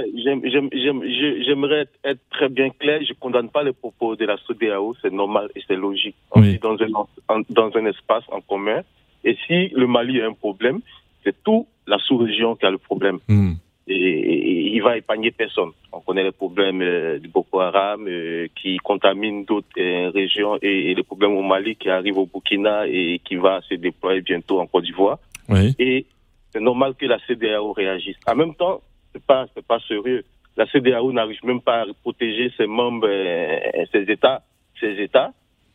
j'aimerais- 1.45 1.87
être, 2.05 2.21
très 2.31 2.49
bien 2.49 2.71
clair. 2.71 3.01
Je 3.03 3.13
ne 3.13 3.19
condamne 3.19 3.49
pas 3.51 3.63
les 3.63 3.73
propos 3.73 4.17
de 4.17 4.25
la 4.25 4.37
CDAO, 4.47 4.95
c'est 5.03 5.13
normal 5.13 5.51
et 5.55 5.63
c'est 5.67 5.77
logique. 5.77 6.17
On 6.33 6.41
Oui. 6.41 6.53
vit 6.53 6.59
dans 6.59 6.77
un, 6.81 7.43
dans 7.51 7.71
un 7.77 7.87
espace 7.87 8.25
en 8.31 8.41
commun. 8.41 8.81
Et 9.25 9.37
si 9.47 9.69
le 9.69 9.87
Mali 9.87 10.21
a 10.23 10.27
un 10.27 10.33
problème, 10.33 10.81
c'est 11.23 11.43
tout 11.45 11.67
la 11.87 11.99
sous-région 11.99 12.57
qui 12.57 12.65
a 12.65 12.71
le 12.71 12.79
problème. 12.79 13.19
Il 13.29 13.57
et, 13.89 14.75
il 14.75 14.83
va 14.83 14.97
épargner 14.97 15.31
personne. 15.33 15.71
On 15.93 16.01
connaît 16.01 16.23
les 16.23 16.31
problèmes 16.33 16.81
euh, 16.81 17.19
du 17.19 17.29
Boko 17.29 17.61
Haram 17.61 18.07
euh, 18.07 18.47
qui 18.61 18.77
contamine 18.79 19.45
d'autres 19.45 19.67
euh, 19.79 20.11
régions 20.11 20.57
et, 20.63 20.95
les 20.95 21.03
problèmes 21.03 21.33
au 21.33 21.43
Mali 21.43 21.75
qui 21.77 21.91
arrivent 21.91 22.19
au 22.19 22.27
Burkina 22.27 22.87
et 22.87 23.21
qui 23.25 23.37
va 23.37 23.61
se 23.69 23.75
déployer 23.75 24.21
bientôt 24.23 24.61
en 24.61 24.67
Côte 24.67 24.85
d'Ivoire. 24.85 25.19
Et 25.79 26.07
c'est 26.53 26.61
normal 26.61 26.95
que 26.95 27.07
la 27.07 27.19
CDAO 27.27 27.73
réagisse. 27.73 28.17
En 28.27 28.37
même 28.37 28.55
temps, 28.55 28.81
c'est 29.13 29.25
pas 29.25 29.47
c'est 29.55 29.67
pas 29.67 29.79
sérieux. 29.81 30.25
La 30.57 30.67
CDAO 30.67 31.13
n'arrive 31.13 31.45
même 31.45 31.61
pas 31.61 31.83
à 31.83 31.87
protéger 32.03 32.53
ses 32.57 32.67
membres, 32.67 33.09
ses 33.93 34.11
États, 34.11 34.43
ses 34.79 35.01
États 35.01 35.33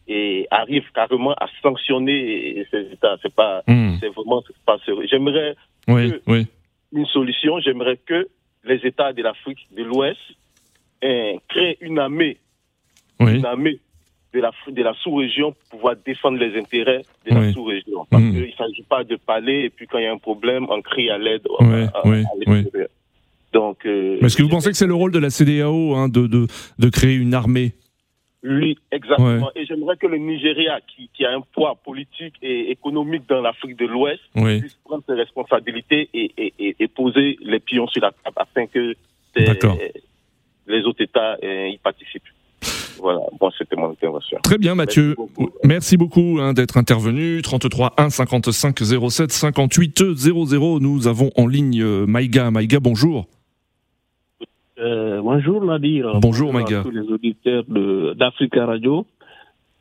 et 0.08 0.48
arrive 0.52 0.84
carrément 0.94 1.34
à 1.34 1.48
sanctionner 1.64 2.68
ces 2.70 2.92
États. 2.92 3.18
C'est 3.22 3.34
pas, 3.34 3.64
hmm. 3.68 3.96
c'est 4.00 4.10
vraiment 4.10 4.44
pas 4.66 4.78
sérieux. 4.86 5.08
J'aimerais 5.10 5.56
oui, 5.88 6.14
oui 6.28 6.48
une 6.96 7.06
solution, 7.08 7.60
j'aimerais 7.60 7.98
que 7.98 8.28
les 8.64 8.80
États 8.86 9.14
de 9.14 9.22
l'Afrique 9.22 9.68
de 9.76 9.84
l'Ouest 9.84 10.20
créent 11.02 11.78
une 11.82 12.00
armée, 12.00 12.38
une 13.20 13.46
armée 13.46 13.80
de 14.34 14.40
la, 14.40 14.52
de 14.68 14.82
la 14.82 14.94
sous-région 14.96 15.52
pour 15.52 15.70
pouvoir 15.70 15.96
défendre 16.04 16.40
les 16.40 16.58
intérêts 16.60 17.04
de 17.26 17.36
la 17.36 17.54
sous-région. 17.54 18.06
Parce 18.10 18.24
mmh. 18.24 18.32
qu'il 18.32 18.48
ne 18.48 18.52
s'agit 18.52 18.84
pas 18.84 19.04
de 19.04 19.16
parler 19.18 19.66
et 19.66 19.70
puis 19.70 19.88
quand 19.88 19.98
il 19.98 20.06
y 20.06 20.08
a 20.08 20.12
un 20.12 20.18
problème, 20.18 20.66
on 20.70 20.82
crie 20.82 21.10
à 21.10 21.18
l'aide 21.18 21.48
Donc, 23.56 23.86
euh, 23.86 24.20
Est-ce 24.20 24.36
que 24.36 24.44
vous 24.44 24.50
pensez 24.50 24.70
que 24.70 24.76
c'est 24.76 24.86
le 24.86 24.94
rôle 24.94 25.14
de 25.14 25.18
la 25.18 25.30
CDAO 25.30 25.96
hein, 25.96 26.10
de, 26.10 26.28
de, 26.28 26.46
de 26.78 26.90
créer 26.90 27.16
une 27.16 27.34
armée? 27.34 27.72
Oui, 28.44 28.78
exactement. 28.92 29.50
Et 29.56 29.66
j'aimerais 29.66 29.96
que 29.96 30.08
le 30.08 30.18
Nigeria, 30.18 30.82
qui, 30.86 31.10
qui, 31.16 31.24
a 31.24 31.32
un 31.32 31.40
poids 31.40 31.80
politique 31.82 32.34
et 32.42 32.70
économique 32.70 33.24
dans 33.30 33.42
l'Afrique 33.42 33.78
de 33.78 33.86
l'Ouest, 33.86 34.20
puisse 34.34 34.78
prendre 34.84 35.04
ses 35.08 35.14
responsabilités 35.14 36.10
et, 36.14 36.34
et, 36.38 36.76
et, 36.78 36.88
poser 36.90 37.38
les 37.42 37.62
pions 37.62 37.88
sur 37.88 38.02
la 38.02 38.12
table 38.12 38.36
afin 38.36 38.68
que 38.68 38.94
les 40.68 40.82
autres 40.84 41.02
États 41.02 41.38
euh, 41.42 41.70
y 41.70 41.78
participent. 41.78 42.24
Voilà, 43.00 43.20
bon, 43.40 43.52
c'était 43.58 43.78
mon 43.78 43.92
intervention. 43.92 44.38
Très 44.44 44.58
bien, 44.58 44.76
Mathieu. 44.76 45.16
Merci 45.64 45.96
beaucoup, 45.96 46.40
hein, 46.42 46.52
d'être 46.52 46.76
intervenu. 46.76 47.42
33 47.42 47.94
1 47.98 48.10
55 48.10 48.78
07 49.10 49.32
58 49.32 50.04
00. 50.18 50.80
Nous 50.82 51.08
avons 51.08 51.32
en 51.38 51.48
ligne 51.48 51.82
euh, 51.82 52.06
Maïga. 52.06 52.52
Maïga, 52.52 52.82
bonjour. 52.82 53.28
Euh, 54.78 55.22
bonjour 55.22 55.64
Nadir. 55.64 56.20
Bonjour 56.20 56.52
Maga. 56.52 56.84
tous 56.84 56.92
les 56.92 57.08
auditeurs 57.10 57.64
d'Africa 58.16 58.66
Radio. 58.66 59.06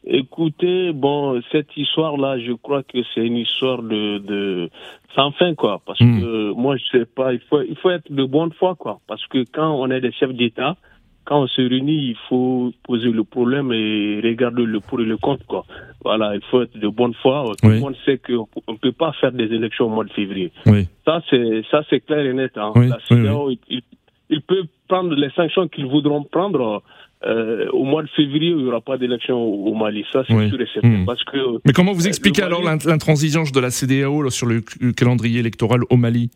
Écoutez, 0.07 0.92
bon, 0.92 1.40
cette 1.50 1.76
histoire-là, 1.76 2.38
je 2.38 2.52
crois 2.52 2.83
que 2.83 2.98
c'est 3.14 3.26
une 3.26 3.38
histoire 3.38 3.83
de, 3.83 4.18
de 4.18 4.70
sans 5.16 5.33
fin, 5.33 5.54
quoi. 5.54 5.80
Parce 5.85 6.00
hmm. 6.00 6.20
que 6.20 6.52
moi, 6.52 6.76
je 6.76 6.98
sais 6.98 7.07
pas, 7.07 7.33
il 7.33 7.40
faut, 7.40 7.62
il 7.62 7.76
faut 7.76 7.90
être 7.90 8.12
de 8.12 8.24
bonne 8.24 8.52
foi, 8.52 8.74
quoi. 8.74 9.00
Parce 9.07 9.26
que 9.26 9.44
quand 9.50 9.74
on 9.74 9.90
est 9.90 10.00
des 10.00 10.12
chefs 10.12 10.35
d'État, 10.35 10.76
quand 11.24 11.40
on 11.42 11.46
se 11.46 11.62
réunit, 11.62 12.11
il 12.11 12.16
faut 12.28 12.70
poser 12.85 13.11
le 13.11 13.24
problème 13.24 13.72
et 13.72 14.20
regarder 14.22 14.64
le 14.64 14.78
pour 14.80 15.00
et 15.00 15.04
le 15.04 15.16
contre, 15.16 15.46
quoi. 15.46 15.64
Voilà, 16.04 16.35
il 16.35 16.42
faut 16.50 16.62
être 16.62 16.78
de 16.78 16.88
bonne 16.88 17.14
foi. 17.14 17.44
Tout 17.62 17.68
le 17.68 17.80
monde 17.80 17.96
sait 18.04 18.18
qu'on 18.18 18.46
ne 18.68 18.76
peut 18.76 18.92
pas 18.92 19.12
faire 19.20 19.33
des 19.33 19.46
élections 19.46 19.87
au 19.87 19.88
mois 19.88 20.04
de 20.04 20.12
février. 20.12 20.52
Oui. 20.66 20.87
Ça, 21.07 21.22
c'est, 21.30 21.62
ça, 21.70 21.83
c'est 21.88 22.00
clair 22.00 22.26
et 22.26 22.35
net, 22.35 22.52
hein. 22.57 22.72
La 22.76 22.98
CDAO, 23.09 23.50
il, 23.70 23.83
il 24.28 24.42
peut 24.42 24.64
prendre 24.88 25.14
les 25.14 25.31
sanctions 25.31 25.68
qu'ils 25.68 25.87
voudront 25.87 26.25
prendre. 26.25 26.83
Euh, 27.27 27.68
au 27.73 27.85
mois 27.85 28.03
de 28.03 28.09
février, 28.09 28.51
il 28.51 28.57
n'y 28.57 28.68
aura 28.68 28.83
pas 28.83 28.99
d'élection 28.99 29.42
au 29.42 29.75
Mali. 29.75 30.05
Ça, 30.12 30.25
c'est 30.29 30.49
sûr 30.49 30.61
et 30.61 30.68
certain. 30.75 30.88
Hmm. 30.88 31.07
Parce 31.07 31.25
que, 31.25 31.38
Mais 31.64 31.73
comment 31.73 31.92
vous 31.92 32.07
expliquez 32.07 32.42
alors 32.42 32.62
l'intransigeance 32.62 33.51
de 33.51 33.61
la 33.61 33.70
CDAO 33.70 34.29
sur 34.29 34.47
le 34.47 34.61
calendrier 34.92 35.40
électoral 35.40 35.81
au 35.88 35.97
Mali? 35.97 36.31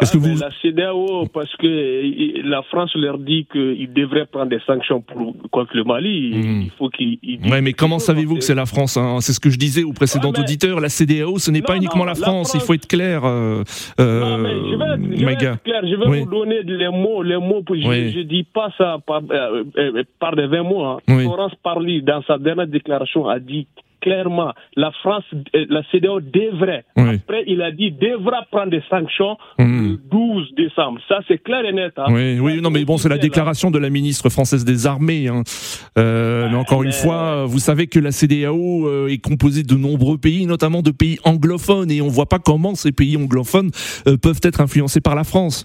Est-ce 0.00 0.12
que 0.12 0.18
ah, 0.18 0.28
vous... 0.28 0.38
La 0.38 0.50
CDAO, 0.62 1.26
parce 1.32 1.54
que 1.56 2.48
la 2.48 2.62
France 2.62 2.92
leur 2.94 3.18
dit 3.18 3.46
qu'ils 3.50 3.92
devraient 3.92 4.26
prendre 4.26 4.50
des 4.50 4.60
sanctions 4.66 5.00
pour, 5.00 5.34
contre 5.50 5.76
le 5.76 5.84
Mali, 5.84 6.32
hmm. 6.34 6.62
il 6.62 6.70
faut 6.78 6.88
qu'ils... 6.88 7.18
Ouais, 7.50 7.60
mais 7.60 7.72
comment 7.72 7.98
savez-vous 7.98 8.36
que 8.36 8.44
c'est 8.44 8.54
la 8.54 8.66
France 8.66 8.96
hein? 8.96 9.18
C'est 9.20 9.32
ce 9.32 9.40
que 9.40 9.50
je 9.50 9.58
disais 9.58 9.82
au 9.82 9.92
précédent 9.92 10.30
auditeur, 10.30 10.80
la 10.80 10.88
CDAO, 10.88 11.38
ce 11.38 11.50
n'est 11.50 11.62
pas 11.62 11.76
uniquement 11.76 12.04
la 12.04 12.14
France, 12.14 12.52
il 12.54 12.60
faut 12.60 12.74
être 12.74 12.86
clair, 12.86 13.24
euh, 13.24 13.62
euh, 14.00 14.70
je 15.16 15.24
vais 15.24 15.32
être, 15.32 15.62
clair, 15.62 15.82
je 15.82 15.94
vais 15.94 16.20
vous 16.20 16.30
donner 16.30 16.62
les 16.62 16.88
mots, 16.88 17.22
les 17.22 17.36
mots, 17.36 17.62
je 17.68 18.18
ne 18.18 18.22
dis 18.22 18.44
pas 18.44 18.70
ça 18.76 18.98
par, 19.06 19.22
euh, 19.30 19.64
euh, 19.76 20.02
par 20.18 20.36
des 20.36 20.46
20 20.46 20.62
mots. 20.62 20.84
Hein. 20.84 20.98
Florence 21.06 21.54
Parly, 21.62 22.02
dans 22.02 22.22
sa 22.22 22.38
dernière 22.38 22.66
déclaration, 22.66 23.28
a 23.28 23.38
dit 23.38 23.66
clairement, 24.00 24.52
la 24.76 24.90
France, 25.02 25.24
euh, 25.54 25.66
la 25.68 25.82
CDAO 25.90 26.20
devrait, 26.20 26.84
après 26.96 27.44
il 27.46 27.62
a 27.62 27.70
dit, 27.70 27.92
devra 27.92 28.44
prendre 28.50 28.70
des 28.70 28.82
sanctions 28.88 29.36
hmm. 29.58 29.90
le 29.90 29.96
12 29.96 30.54
décembre. 30.56 31.00
Ça, 31.08 31.20
c'est 31.28 31.38
clair 31.38 31.64
et 31.64 31.72
net. 31.72 31.92
Hein. 31.96 32.06
Oui, 32.10 32.38
oui, 32.40 32.60
non, 32.60 32.70
mais 32.70 32.84
bon, 32.84 32.96
c'est 32.96 33.08
la 33.08 33.18
déclaration 33.18 33.70
de 33.70 33.78
la 33.78 33.90
ministre 33.90 34.28
française 34.28 34.64
des 34.64 34.86
Armées. 34.86 35.28
Hein. 35.28 35.42
Euh, 35.98 36.48
mais 36.50 36.56
encore 36.56 36.82
une 36.82 36.92
fois, 36.92 37.44
vous 37.46 37.58
savez 37.58 37.86
que 37.86 37.98
la 37.98 38.12
CDAO 38.12 38.86
euh, 38.86 39.08
est 39.08 39.18
composée 39.18 39.62
de 39.62 39.74
nombreux 39.74 40.18
pays, 40.18 40.46
notamment 40.46 40.82
de 40.82 40.90
pays 40.90 41.18
anglophones, 41.24 41.90
et 41.90 42.00
on 42.00 42.08
voit 42.08 42.26
pas 42.26 42.38
comment 42.38 42.74
ces 42.74 42.92
pays 42.92 43.16
anglophones 43.16 43.70
peuvent 44.22 44.40
être 44.42 44.60
influencés 44.60 45.00
par 45.00 45.14
la 45.14 45.24
France. 45.24 45.64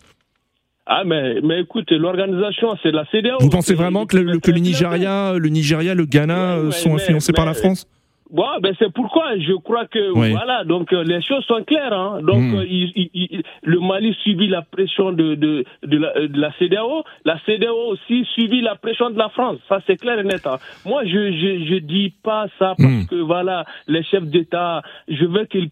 Ah 0.86 1.04
mais, 1.06 1.40
mais 1.42 1.62
écoute, 1.62 1.90
l'organisation 1.92 2.76
c'est 2.84 2.92
la 2.92 3.06
CDAO. 3.06 3.38
Vous 3.40 3.50
pensez 3.50 3.74
vraiment 3.74 4.06
que 4.06 4.18
le, 4.18 4.40
que 4.40 4.52
le 4.52 4.60
Nigeria, 4.60 5.34
le 5.38 5.50
Nigeria, 5.50 5.94
le 5.94 6.06
Ghana 6.06 6.72
sont 6.72 6.96
influencés 6.96 7.32
par 7.32 7.46
la 7.46 7.54
France? 7.54 7.88
Bon, 8.34 8.48
ben 8.64 8.74
c'est 8.80 8.92
pourquoi 8.92 9.38
je 9.38 9.54
crois 9.54 9.86
que 9.86 10.10
voilà, 10.10 10.64
donc 10.64 10.92
euh, 10.92 11.04
les 11.04 11.22
choses 11.22 11.46
sont 11.46 11.64
claires. 11.64 11.94
Hein. 11.94 12.20
Donc 12.24 12.42
hmm. 12.42 12.56
euh, 12.56 12.66
il, 12.66 13.44
le 13.62 13.80
Mali 13.80 14.18
subit 14.24 14.48
la 14.48 14.64
pression 14.64 15.12
de 15.12 15.36
de, 15.36 15.64
de, 15.84 15.98
la, 16.00 16.28
de 16.28 16.42
la 16.42 16.52
CDAO, 16.58 17.04
la 17.26 17.38
CDAO 17.46 17.92
aussi 17.92 18.26
subit 18.34 18.62
la 18.62 18.74
pression 18.74 19.12
de 19.12 19.20
la 19.20 19.30
France. 19.30 19.60
Ça 19.70 19.82
c'est 19.86 19.98
clair 19.98 20.18
et 20.18 20.24
net. 20.24 20.48
Hein. 20.48 20.58
Moi 20.84 21.06
je, 21.06 21.32
je 21.32 21.66
je 21.70 21.76
dis 21.76 22.12
pas 22.24 22.48
ça 22.58 22.74
parce 22.76 23.04
hmm. 23.04 23.06
que 23.06 23.16
voilà 23.18 23.66
les 23.88 24.02
chefs 24.02 24.26
d'État, 24.26 24.82
je 25.08 25.26
veux 25.26 25.46
qu'ils 25.46 25.70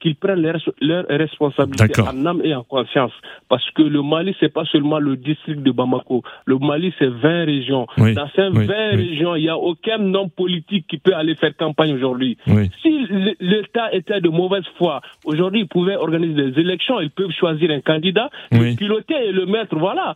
qu'ils 0.00 0.16
prennent 0.16 0.40
leurs 0.40 0.60
leur 0.80 1.04
responsabilités 1.08 2.00
en 2.00 2.26
âme 2.26 2.40
et 2.44 2.54
en 2.54 2.62
conscience. 2.62 3.12
Parce 3.48 3.68
que 3.72 3.82
le 3.82 4.02
Mali, 4.02 4.34
c'est 4.40 4.52
pas 4.52 4.64
seulement 4.66 4.98
le 4.98 5.16
district 5.16 5.62
de 5.62 5.70
Bamako. 5.70 6.22
Le 6.46 6.58
Mali, 6.58 6.92
c'est 6.98 7.08
20 7.08 7.44
régions. 7.44 7.86
Dans 7.96 8.28
ces 8.34 8.48
20 8.48 8.66
régions, 8.96 9.36
il 9.36 9.42
n'y 9.42 9.48
a 9.48 9.56
aucun 9.56 10.14
homme 10.14 10.30
politique 10.30 10.86
qui 10.88 10.98
peut 10.98 11.14
aller 11.14 11.34
faire 11.34 11.56
campagne 11.56 11.94
aujourd'hui. 11.94 12.36
Si 12.82 13.06
l'État 13.40 13.92
était 13.92 14.20
de 14.20 14.28
mauvaise 14.28 14.64
foi, 14.76 15.00
aujourd'hui, 15.24 15.62
il 15.62 15.68
pouvait 15.68 15.96
organiser 15.96 16.50
des 16.50 16.60
élections, 16.60 17.00
ils 17.00 17.10
peuvent 17.10 17.30
choisir 17.30 17.70
un 17.70 17.80
candidat, 17.80 18.30
le 18.50 18.76
piloter 18.76 19.28
et 19.28 19.32
le 19.32 19.46
mettre. 19.46 19.76
Voilà. 19.76 20.14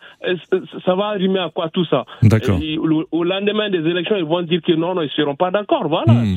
Ça 0.84 0.94
va 0.94 1.06
arriver 1.06 1.38
à 1.38 1.50
quoi 1.50 1.68
tout 1.68 1.84
ça? 1.84 2.04
Au 3.10 3.24
lendemain 3.24 3.70
des 3.70 3.78
élections, 3.78 4.16
ils 4.16 4.24
vont 4.24 4.42
dire 4.42 4.60
que 4.62 4.72
non, 4.72 4.94
non, 4.94 5.02
ils 5.02 5.06
ne 5.06 5.10
seront 5.10 5.36
pas 5.36 5.50
d'accord. 5.50 5.88
Voilà. 5.88 6.12
Hmm. 6.12 6.36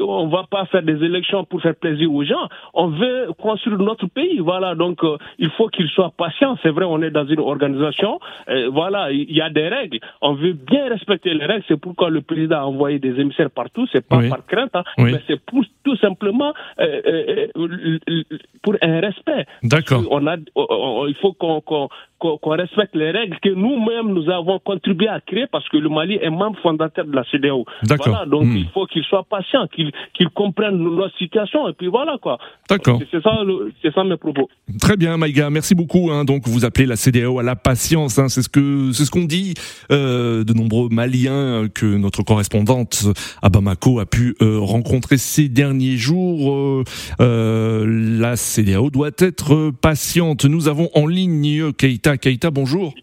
On 0.00 0.28
va 0.28 0.44
pas 0.50 0.66
faire 0.66 0.82
des 0.82 1.04
élections 1.04 1.44
pour 1.44 1.60
faire 1.60 1.74
plaisir 1.74 2.12
aux 2.12 2.24
gens 2.24 2.48
on 2.74 2.88
veut 2.88 3.28
construire 3.38 3.78
notre 3.78 4.06
pays. 4.06 4.38
Voilà, 4.38 4.74
donc 4.74 5.02
euh, 5.04 5.16
il 5.38 5.50
faut 5.50 5.68
qu'il 5.68 5.88
soit 5.88 6.12
patient. 6.16 6.56
C'est 6.62 6.70
vrai, 6.70 6.84
on 6.88 7.02
est 7.02 7.10
dans 7.10 7.26
une 7.26 7.40
organisation. 7.40 8.18
Euh, 8.48 8.68
voilà, 8.70 9.12
il 9.12 9.32
y 9.32 9.40
a 9.40 9.50
des 9.50 9.68
règles. 9.68 9.98
On 10.20 10.34
veut 10.34 10.52
bien 10.52 10.88
respecter 10.88 11.34
les 11.34 11.44
règles. 11.44 11.64
C'est 11.68 11.80
pourquoi 11.80 12.10
le 12.10 12.22
président 12.22 12.56
a 12.56 12.64
envoyé 12.64 12.98
des 12.98 13.20
émissaires 13.20 13.50
partout. 13.50 13.86
C'est 13.92 14.06
pas 14.06 14.20
par 14.28 14.46
crainte, 14.46 14.74
hein, 14.74 14.84
mais 14.98 15.20
c'est 15.26 15.40
pour 15.40 15.64
tout 15.84 15.96
simplement 15.96 16.52
euh, 16.80 17.48
pour 18.62 18.76
un 18.80 19.00
respect. 19.00 19.46
D'accord. 19.62 20.02
On 20.10 20.26
a, 20.26 20.36
il 20.36 21.16
faut 21.20 21.32
qu'on 21.32 21.60
qu'on 22.22 22.50
respecte 22.50 22.94
les 22.94 23.10
règles 23.10 23.38
que 23.40 23.48
nous-mêmes 23.48 24.12
nous 24.12 24.30
avons 24.30 24.58
contribué 24.60 25.08
à 25.08 25.20
créer 25.20 25.46
parce 25.50 25.68
que 25.68 25.76
le 25.76 25.88
Mali 25.88 26.18
est 26.22 26.30
membre 26.30 26.58
fondateur 26.60 27.04
de 27.04 27.14
la 27.14 27.24
CDAO. 27.24 27.64
Voilà, 27.82 28.26
donc 28.26 28.44
hmm. 28.44 28.56
il 28.56 28.68
faut 28.68 28.86
qu'il 28.86 29.02
soit 29.04 29.24
patient, 29.24 29.66
qu'il 29.66 29.90
qu'il 30.14 30.28
comprenne 30.30 30.76
notre 30.76 31.16
situation 31.18 31.68
et 31.68 31.72
puis 31.72 31.88
voilà 31.88 32.18
quoi. 32.22 32.38
D'accord. 32.68 33.00
C'est 33.10 33.22
ça, 33.22 33.30
c'est 33.82 33.92
ça 33.92 34.04
mes 34.04 34.16
propos. 34.16 34.48
Très 34.80 34.96
bien, 34.96 35.16
Maïga, 35.16 35.50
merci 35.50 35.74
beaucoup. 35.74 36.10
Hein. 36.10 36.24
Donc 36.24 36.48
vous 36.48 36.64
appelez 36.64 36.86
la 36.86 36.96
CDAO 36.96 37.38
à 37.38 37.42
la 37.42 37.56
patience, 37.56 38.18
hein. 38.18 38.28
c'est 38.28 38.42
ce 38.42 38.48
que 38.48 38.92
c'est 38.92 39.04
ce 39.04 39.10
qu'on 39.10 39.24
dit 39.24 39.54
euh, 39.90 40.44
de 40.44 40.52
nombreux 40.54 40.88
Maliens 40.88 41.68
que 41.74 41.84
notre 41.84 42.22
correspondante 42.22 43.04
à 43.42 43.48
Bamako 43.48 44.00
a 44.00 44.06
pu 44.06 44.36
euh, 44.40 44.58
rencontrer 44.58 45.18
ces 45.18 45.48
derniers 45.48 45.96
jours. 45.96 46.52
Euh, 46.52 46.84
euh 47.20 47.84
la 47.86 48.36
CDAO 48.36 48.90
doit 48.90 49.10
être 49.18 49.70
patiente. 49.70 50.44
Nous 50.44 50.68
avons 50.68 50.88
en 50.94 51.06
ligne 51.06 51.72
Keita 51.72 52.16
Keita. 52.16 52.50
bonjour. 52.50 52.94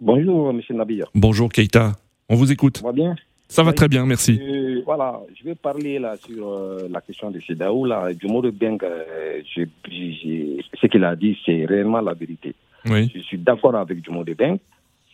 Bonjour, 0.00 0.52
monsieur 0.52 0.74
Nabir. 0.74 1.06
Bonjour, 1.14 1.48
Keita. 1.48 1.92
On 2.28 2.34
vous 2.34 2.50
écoute. 2.50 2.78
Ça 2.78 2.86
va 2.86 2.92
bien? 2.92 3.14
Ça 3.52 3.62
va 3.62 3.74
très 3.74 3.86
bien, 3.86 4.06
merci. 4.06 4.40
Euh, 4.40 4.80
voilà, 4.86 5.20
je 5.38 5.44
vais 5.44 5.54
parler 5.54 5.98
là 5.98 6.16
sur 6.16 6.48
euh, 6.48 6.88
la 6.90 7.02
question 7.02 7.30
de 7.30 7.38
CEDAO. 7.38 7.84
Là, 7.84 8.10
du 8.14 8.26
mot 8.26 8.40
de 8.40 8.48
Beng, 8.48 8.78
euh, 8.82 9.42
ce 9.44 10.86
qu'il 10.86 11.04
a 11.04 11.14
dit, 11.14 11.38
c'est 11.44 11.66
réellement 11.66 12.00
la 12.00 12.14
vérité. 12.14 12.54
Oui. 12.86 13.10
Je 13.14 13.20
suis 13.20 13.36
d'accord 13.36 13.76
avec 13.76 14.00
du 14.00 14.10
mot 14.10 14.24
de 14.24 14.32
Beng. 14.32 14.56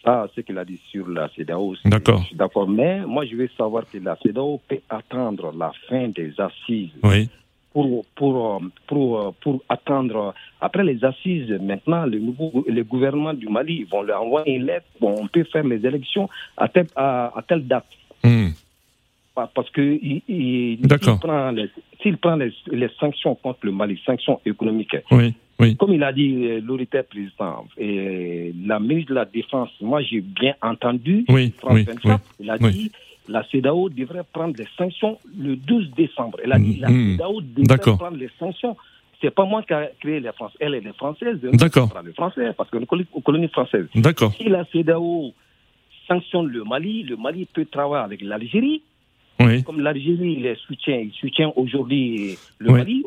Ça, 0.05 0.29
ce 0.37 0.41
qu'il 0.43 0.57
a 0.57 0.65
dit 0.65 0.81
sur 0.89 1.09
la 1.09 1.29
CEDAO, 1.35 1.75
d'accord. 1.85 2.21
je 2.23 2.27
suis 2.29 2.37
d'accord. 2.37 2.69
Mais 2.69 3.01
moi, 3.05 3.27
je 3.27 3.35
veux 3.35 3.49
savoir 3.59 3.83
que 3.91 3.99
la 3.99 4.17
CEDAO 4.23 4.61
peut 4.69 4.79
attendre 4.89 5.53
la 5.59 5.73
fin 5.89 6.07
des 6.07 6.33
assises 6.39 6.91
oui 7.03 7.29
pour, 7.73 8.05
pour, 8.15 8.63
pour, 8.87 9.35
pour 9.35 9.63
attendre. 9.69 10.35
Après 10.61 10.85
les 10.85 11.05
assises, 11.05 11.51
maintenant, 11.61 12.07
le, 12.07 12.19
nouveau, 12.19 12.65
le 12.67 12.83
gouvernement 12.83 13.35
du 13.35 13.49
Mali 13.49 13.85
vont 13.85 14.03
leur 14.03 14.23
envoyer 14.23 14.55
une 14.57 14.67
lettre. 14.67 14.87
Bon, 15.01 15.15
on 15.21 15.27
peut 15.27 15.45
faire 15.45 15.65
les 15.65 15.85
élections 15.87 16.29
à, 16.57 16.69
telle 16.69 17.67
date. 17.67 17.87
Hmm. 18.25 18.49
Parce 19.55 19.71
que 19.71 19.81
il, 19.81 20.23
il, 20.29 20.79
s'il 20.79 21.19
prend, 21.19 21.53
les, 21.53 21.71
prend 22.21 22.37
les, 22.37 22.53
les, 22.73 22.89
sanctions 22.99 23.37
contre 23.37 23.61
le 23.63 23.73
Mali, 23.73 24.01
sanctions 24.05 24.41
économiques, 24.45 24.97
oui. 25.13 25.35
Oui. 25.61 25.77
Comme 25.77 25.93
il 25.93 26.05
a 26.05 26.13
dit 26.13 26.47
euh, 26.47 26.61
l'autorité 26.61 27.03
président, 27.03 27.67
et 27.77 28.55
la 28.65 28.79
ministre 28.79 29.11
de 29.11 29.15
la 29.15 29.25
Défense, 29.25 29.71
moi 29.81 30.03
j'ai 30.03 30.21
bien 30.21 30.55
entendu, 30.63 31.25
oui, 31.29 31.53
oui, 31.69 31.87
il 32.39 32.51
a 32.51 32.59
dit 32.59 32.93
la 33.29 33.45
CEDAO 33.51 33.89
devrait 33.89 34.23
prendre 34.33 34.55
les 34.57 34.69
sanctions 34.77 35.19
le 35.37 35.57
12 35.57 35.91
décembre. 35.97 36.39
Elle 36.45 36.53
a 36.53 36.59
dit 36.59 36.79
la 36.79 36.89
mmh. 36.89 37.13
CEDAO 37.13 37.41
devrait 37.43 37.97
prendre 37.97 38.17
les 38.17 38.31
sanctions. 38.39 38.77
C'est 39.21 39.35
pas 39.35 39.45
moi 39.45 39.65
qui 39.65 39.75
a 39.75 39.91
créé 40.01 40.21
les 40.21 40.31
Français, 40.33 40.57
elle 40.61 40.75
est 40.75 40.81
les 40.81 40.93
Françaises. 40.93 41.39
D'accord. 41.43 41.93
Les 42.07 42.13
Français, 42.13 42.53
parce 42.57 42.71
qu'on 42.71 42.81
est 42.81 43.07
aux 43.13 43.21
colonies 43.21 43.49
françaises. 43.49 43.87
D'accord. 43.97 44.33
Si 44.35 44.49
la 44.49 44.65
CEDAO 44.67 45.33
sanctionne 46.09 46.47
le 46.47 46.65
Mali, 46.65 47.05
le 47.05 47.17
Mali 47.17 47.47
peut 47.53 47.67
travailler 47.67 48.05
avec 48.05 48.23
l'Algérie, 48.23 48.83
oui. 49.41 49.63
Comme 49.63 49.81
l'Algérie 49.81 50.37
les 50.37 50.57
soutient, 50.57 50.97
il 50.97 51.13
soutient 51.13 51.53
aujourd'hui 51.55 52.37
le 52.59 52.73
Mali. 52.73 53.05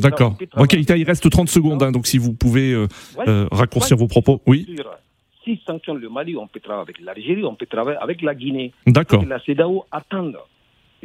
D'accord. 0.00 0.34
Ok, 0.56 0.72
il 0.72 1.04
reste 1.04 1.28
30 1.28 1.48
secondes, 1.48 1.82
hein, 1.82 1.92
donc 1.92 2.06
si 2.06 2.16
vous 2.16 2.32
pouvez 2.32 2.72
euh, 2.72 2.86
euh, 3.28 3.46
raccourcir 3.52 3.96
vos 3.96 4.08
propos. 4.08 4.40
Oui. 4.46 4.66
Si 5.44 5.60
sanctionne 5.66 5.98
le 5.98 6.08
Mali, 6.08 6.36
on 6.36 6.46
peut 6.46 6.60
travailler 6.60 6.84
avec 6.84 7.00
l'Algérie, 7.00 7.44
on 7.44 7.54
peut 7.54 7.66
travailler 7.66 7.98
avec 8.00 8.22
la 8.22 8.34
Guinée. 8.34 8.72
D'accord. 8.86 9.26
La 9.26 9.38
CEDAO 9.40 9.84
attend. 9.92 10.32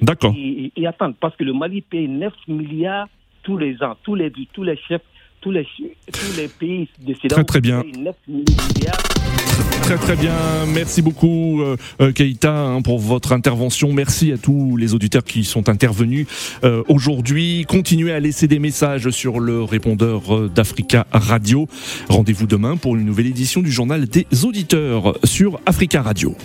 D'accord. 0.01 0.33
Ils, 0.33 0.71
ils 0.77 0.87
attendent 0.87 1.17
parce 1.19 1.35
que 1.35 1.43
le 1.43 1.51
Mali 1.51 1.81
paye 1.81 2.07
9 2.07 2.33
milliards 2.47 3.09
tous 3.43 3.57
les 3.57 3.83
ans. 3.83 3.97
Tous 4.01 4.15
les, 4.15 4.31
tous 4.53 4.63
les 4.63 4.77
chefs 4.77 5.01
tous 5.41 5.51
les, 5.51 5.65
tous 6.11 6.37
les 6.37 6.47
pays 6.47 6.89
de 6.99 7.13
très, 7.13 7.43
très 7.43 7.61
bien. 7.61 7.83
Très 9.89 9.97
très 9.97 10.15
bien, 10.15 10.67
merci 10.71 11.01
beaucoup 11.01 11.63
euh, 11.63 11.75
euh, 11.99 12.11
Keïta 12.11 12.55
hein, 12.55 12.83
pour 12.83 12.99
votre 12.99 13.31
intervention. 13.31 13.91
Merci 13.91 14.31
à 14.31 14.37
tous 14.37 14.77
les 14.77 14.93
auditeurs 14.93 15.23
qui 15.23 15.43
sont 15.43 15.67
intervenus 15.67 16.27
euh, 16.63 16.83
aujourd'hui. 16.89 17.65
Continuez 17.67 18.11
à 18.11 18.19
laisser 18.19 18.47
des 18.47 18.59
messages 18.59 19.09
sur 19.09 19.39
le 19.39 19.63
répondeur 19.63 20.35
euh, 20.35 20.47
d'Africa 20.47 21.07
Radio. 21.11 21.67
Rendez-vous 22.07 22.45
demain 22.45 22.77
pour 22.77 22.97
une 22.97 23.05
nouvelle 23.05 23.25
édition 23.25 23.63
du 23.63 23.71
journal 23.71 24.05
des 24.05 24.27
auditeurs 24.43 25.17
sur 25.23 25.59
Africa 25.65 26.03
Radio. 26.03 26.35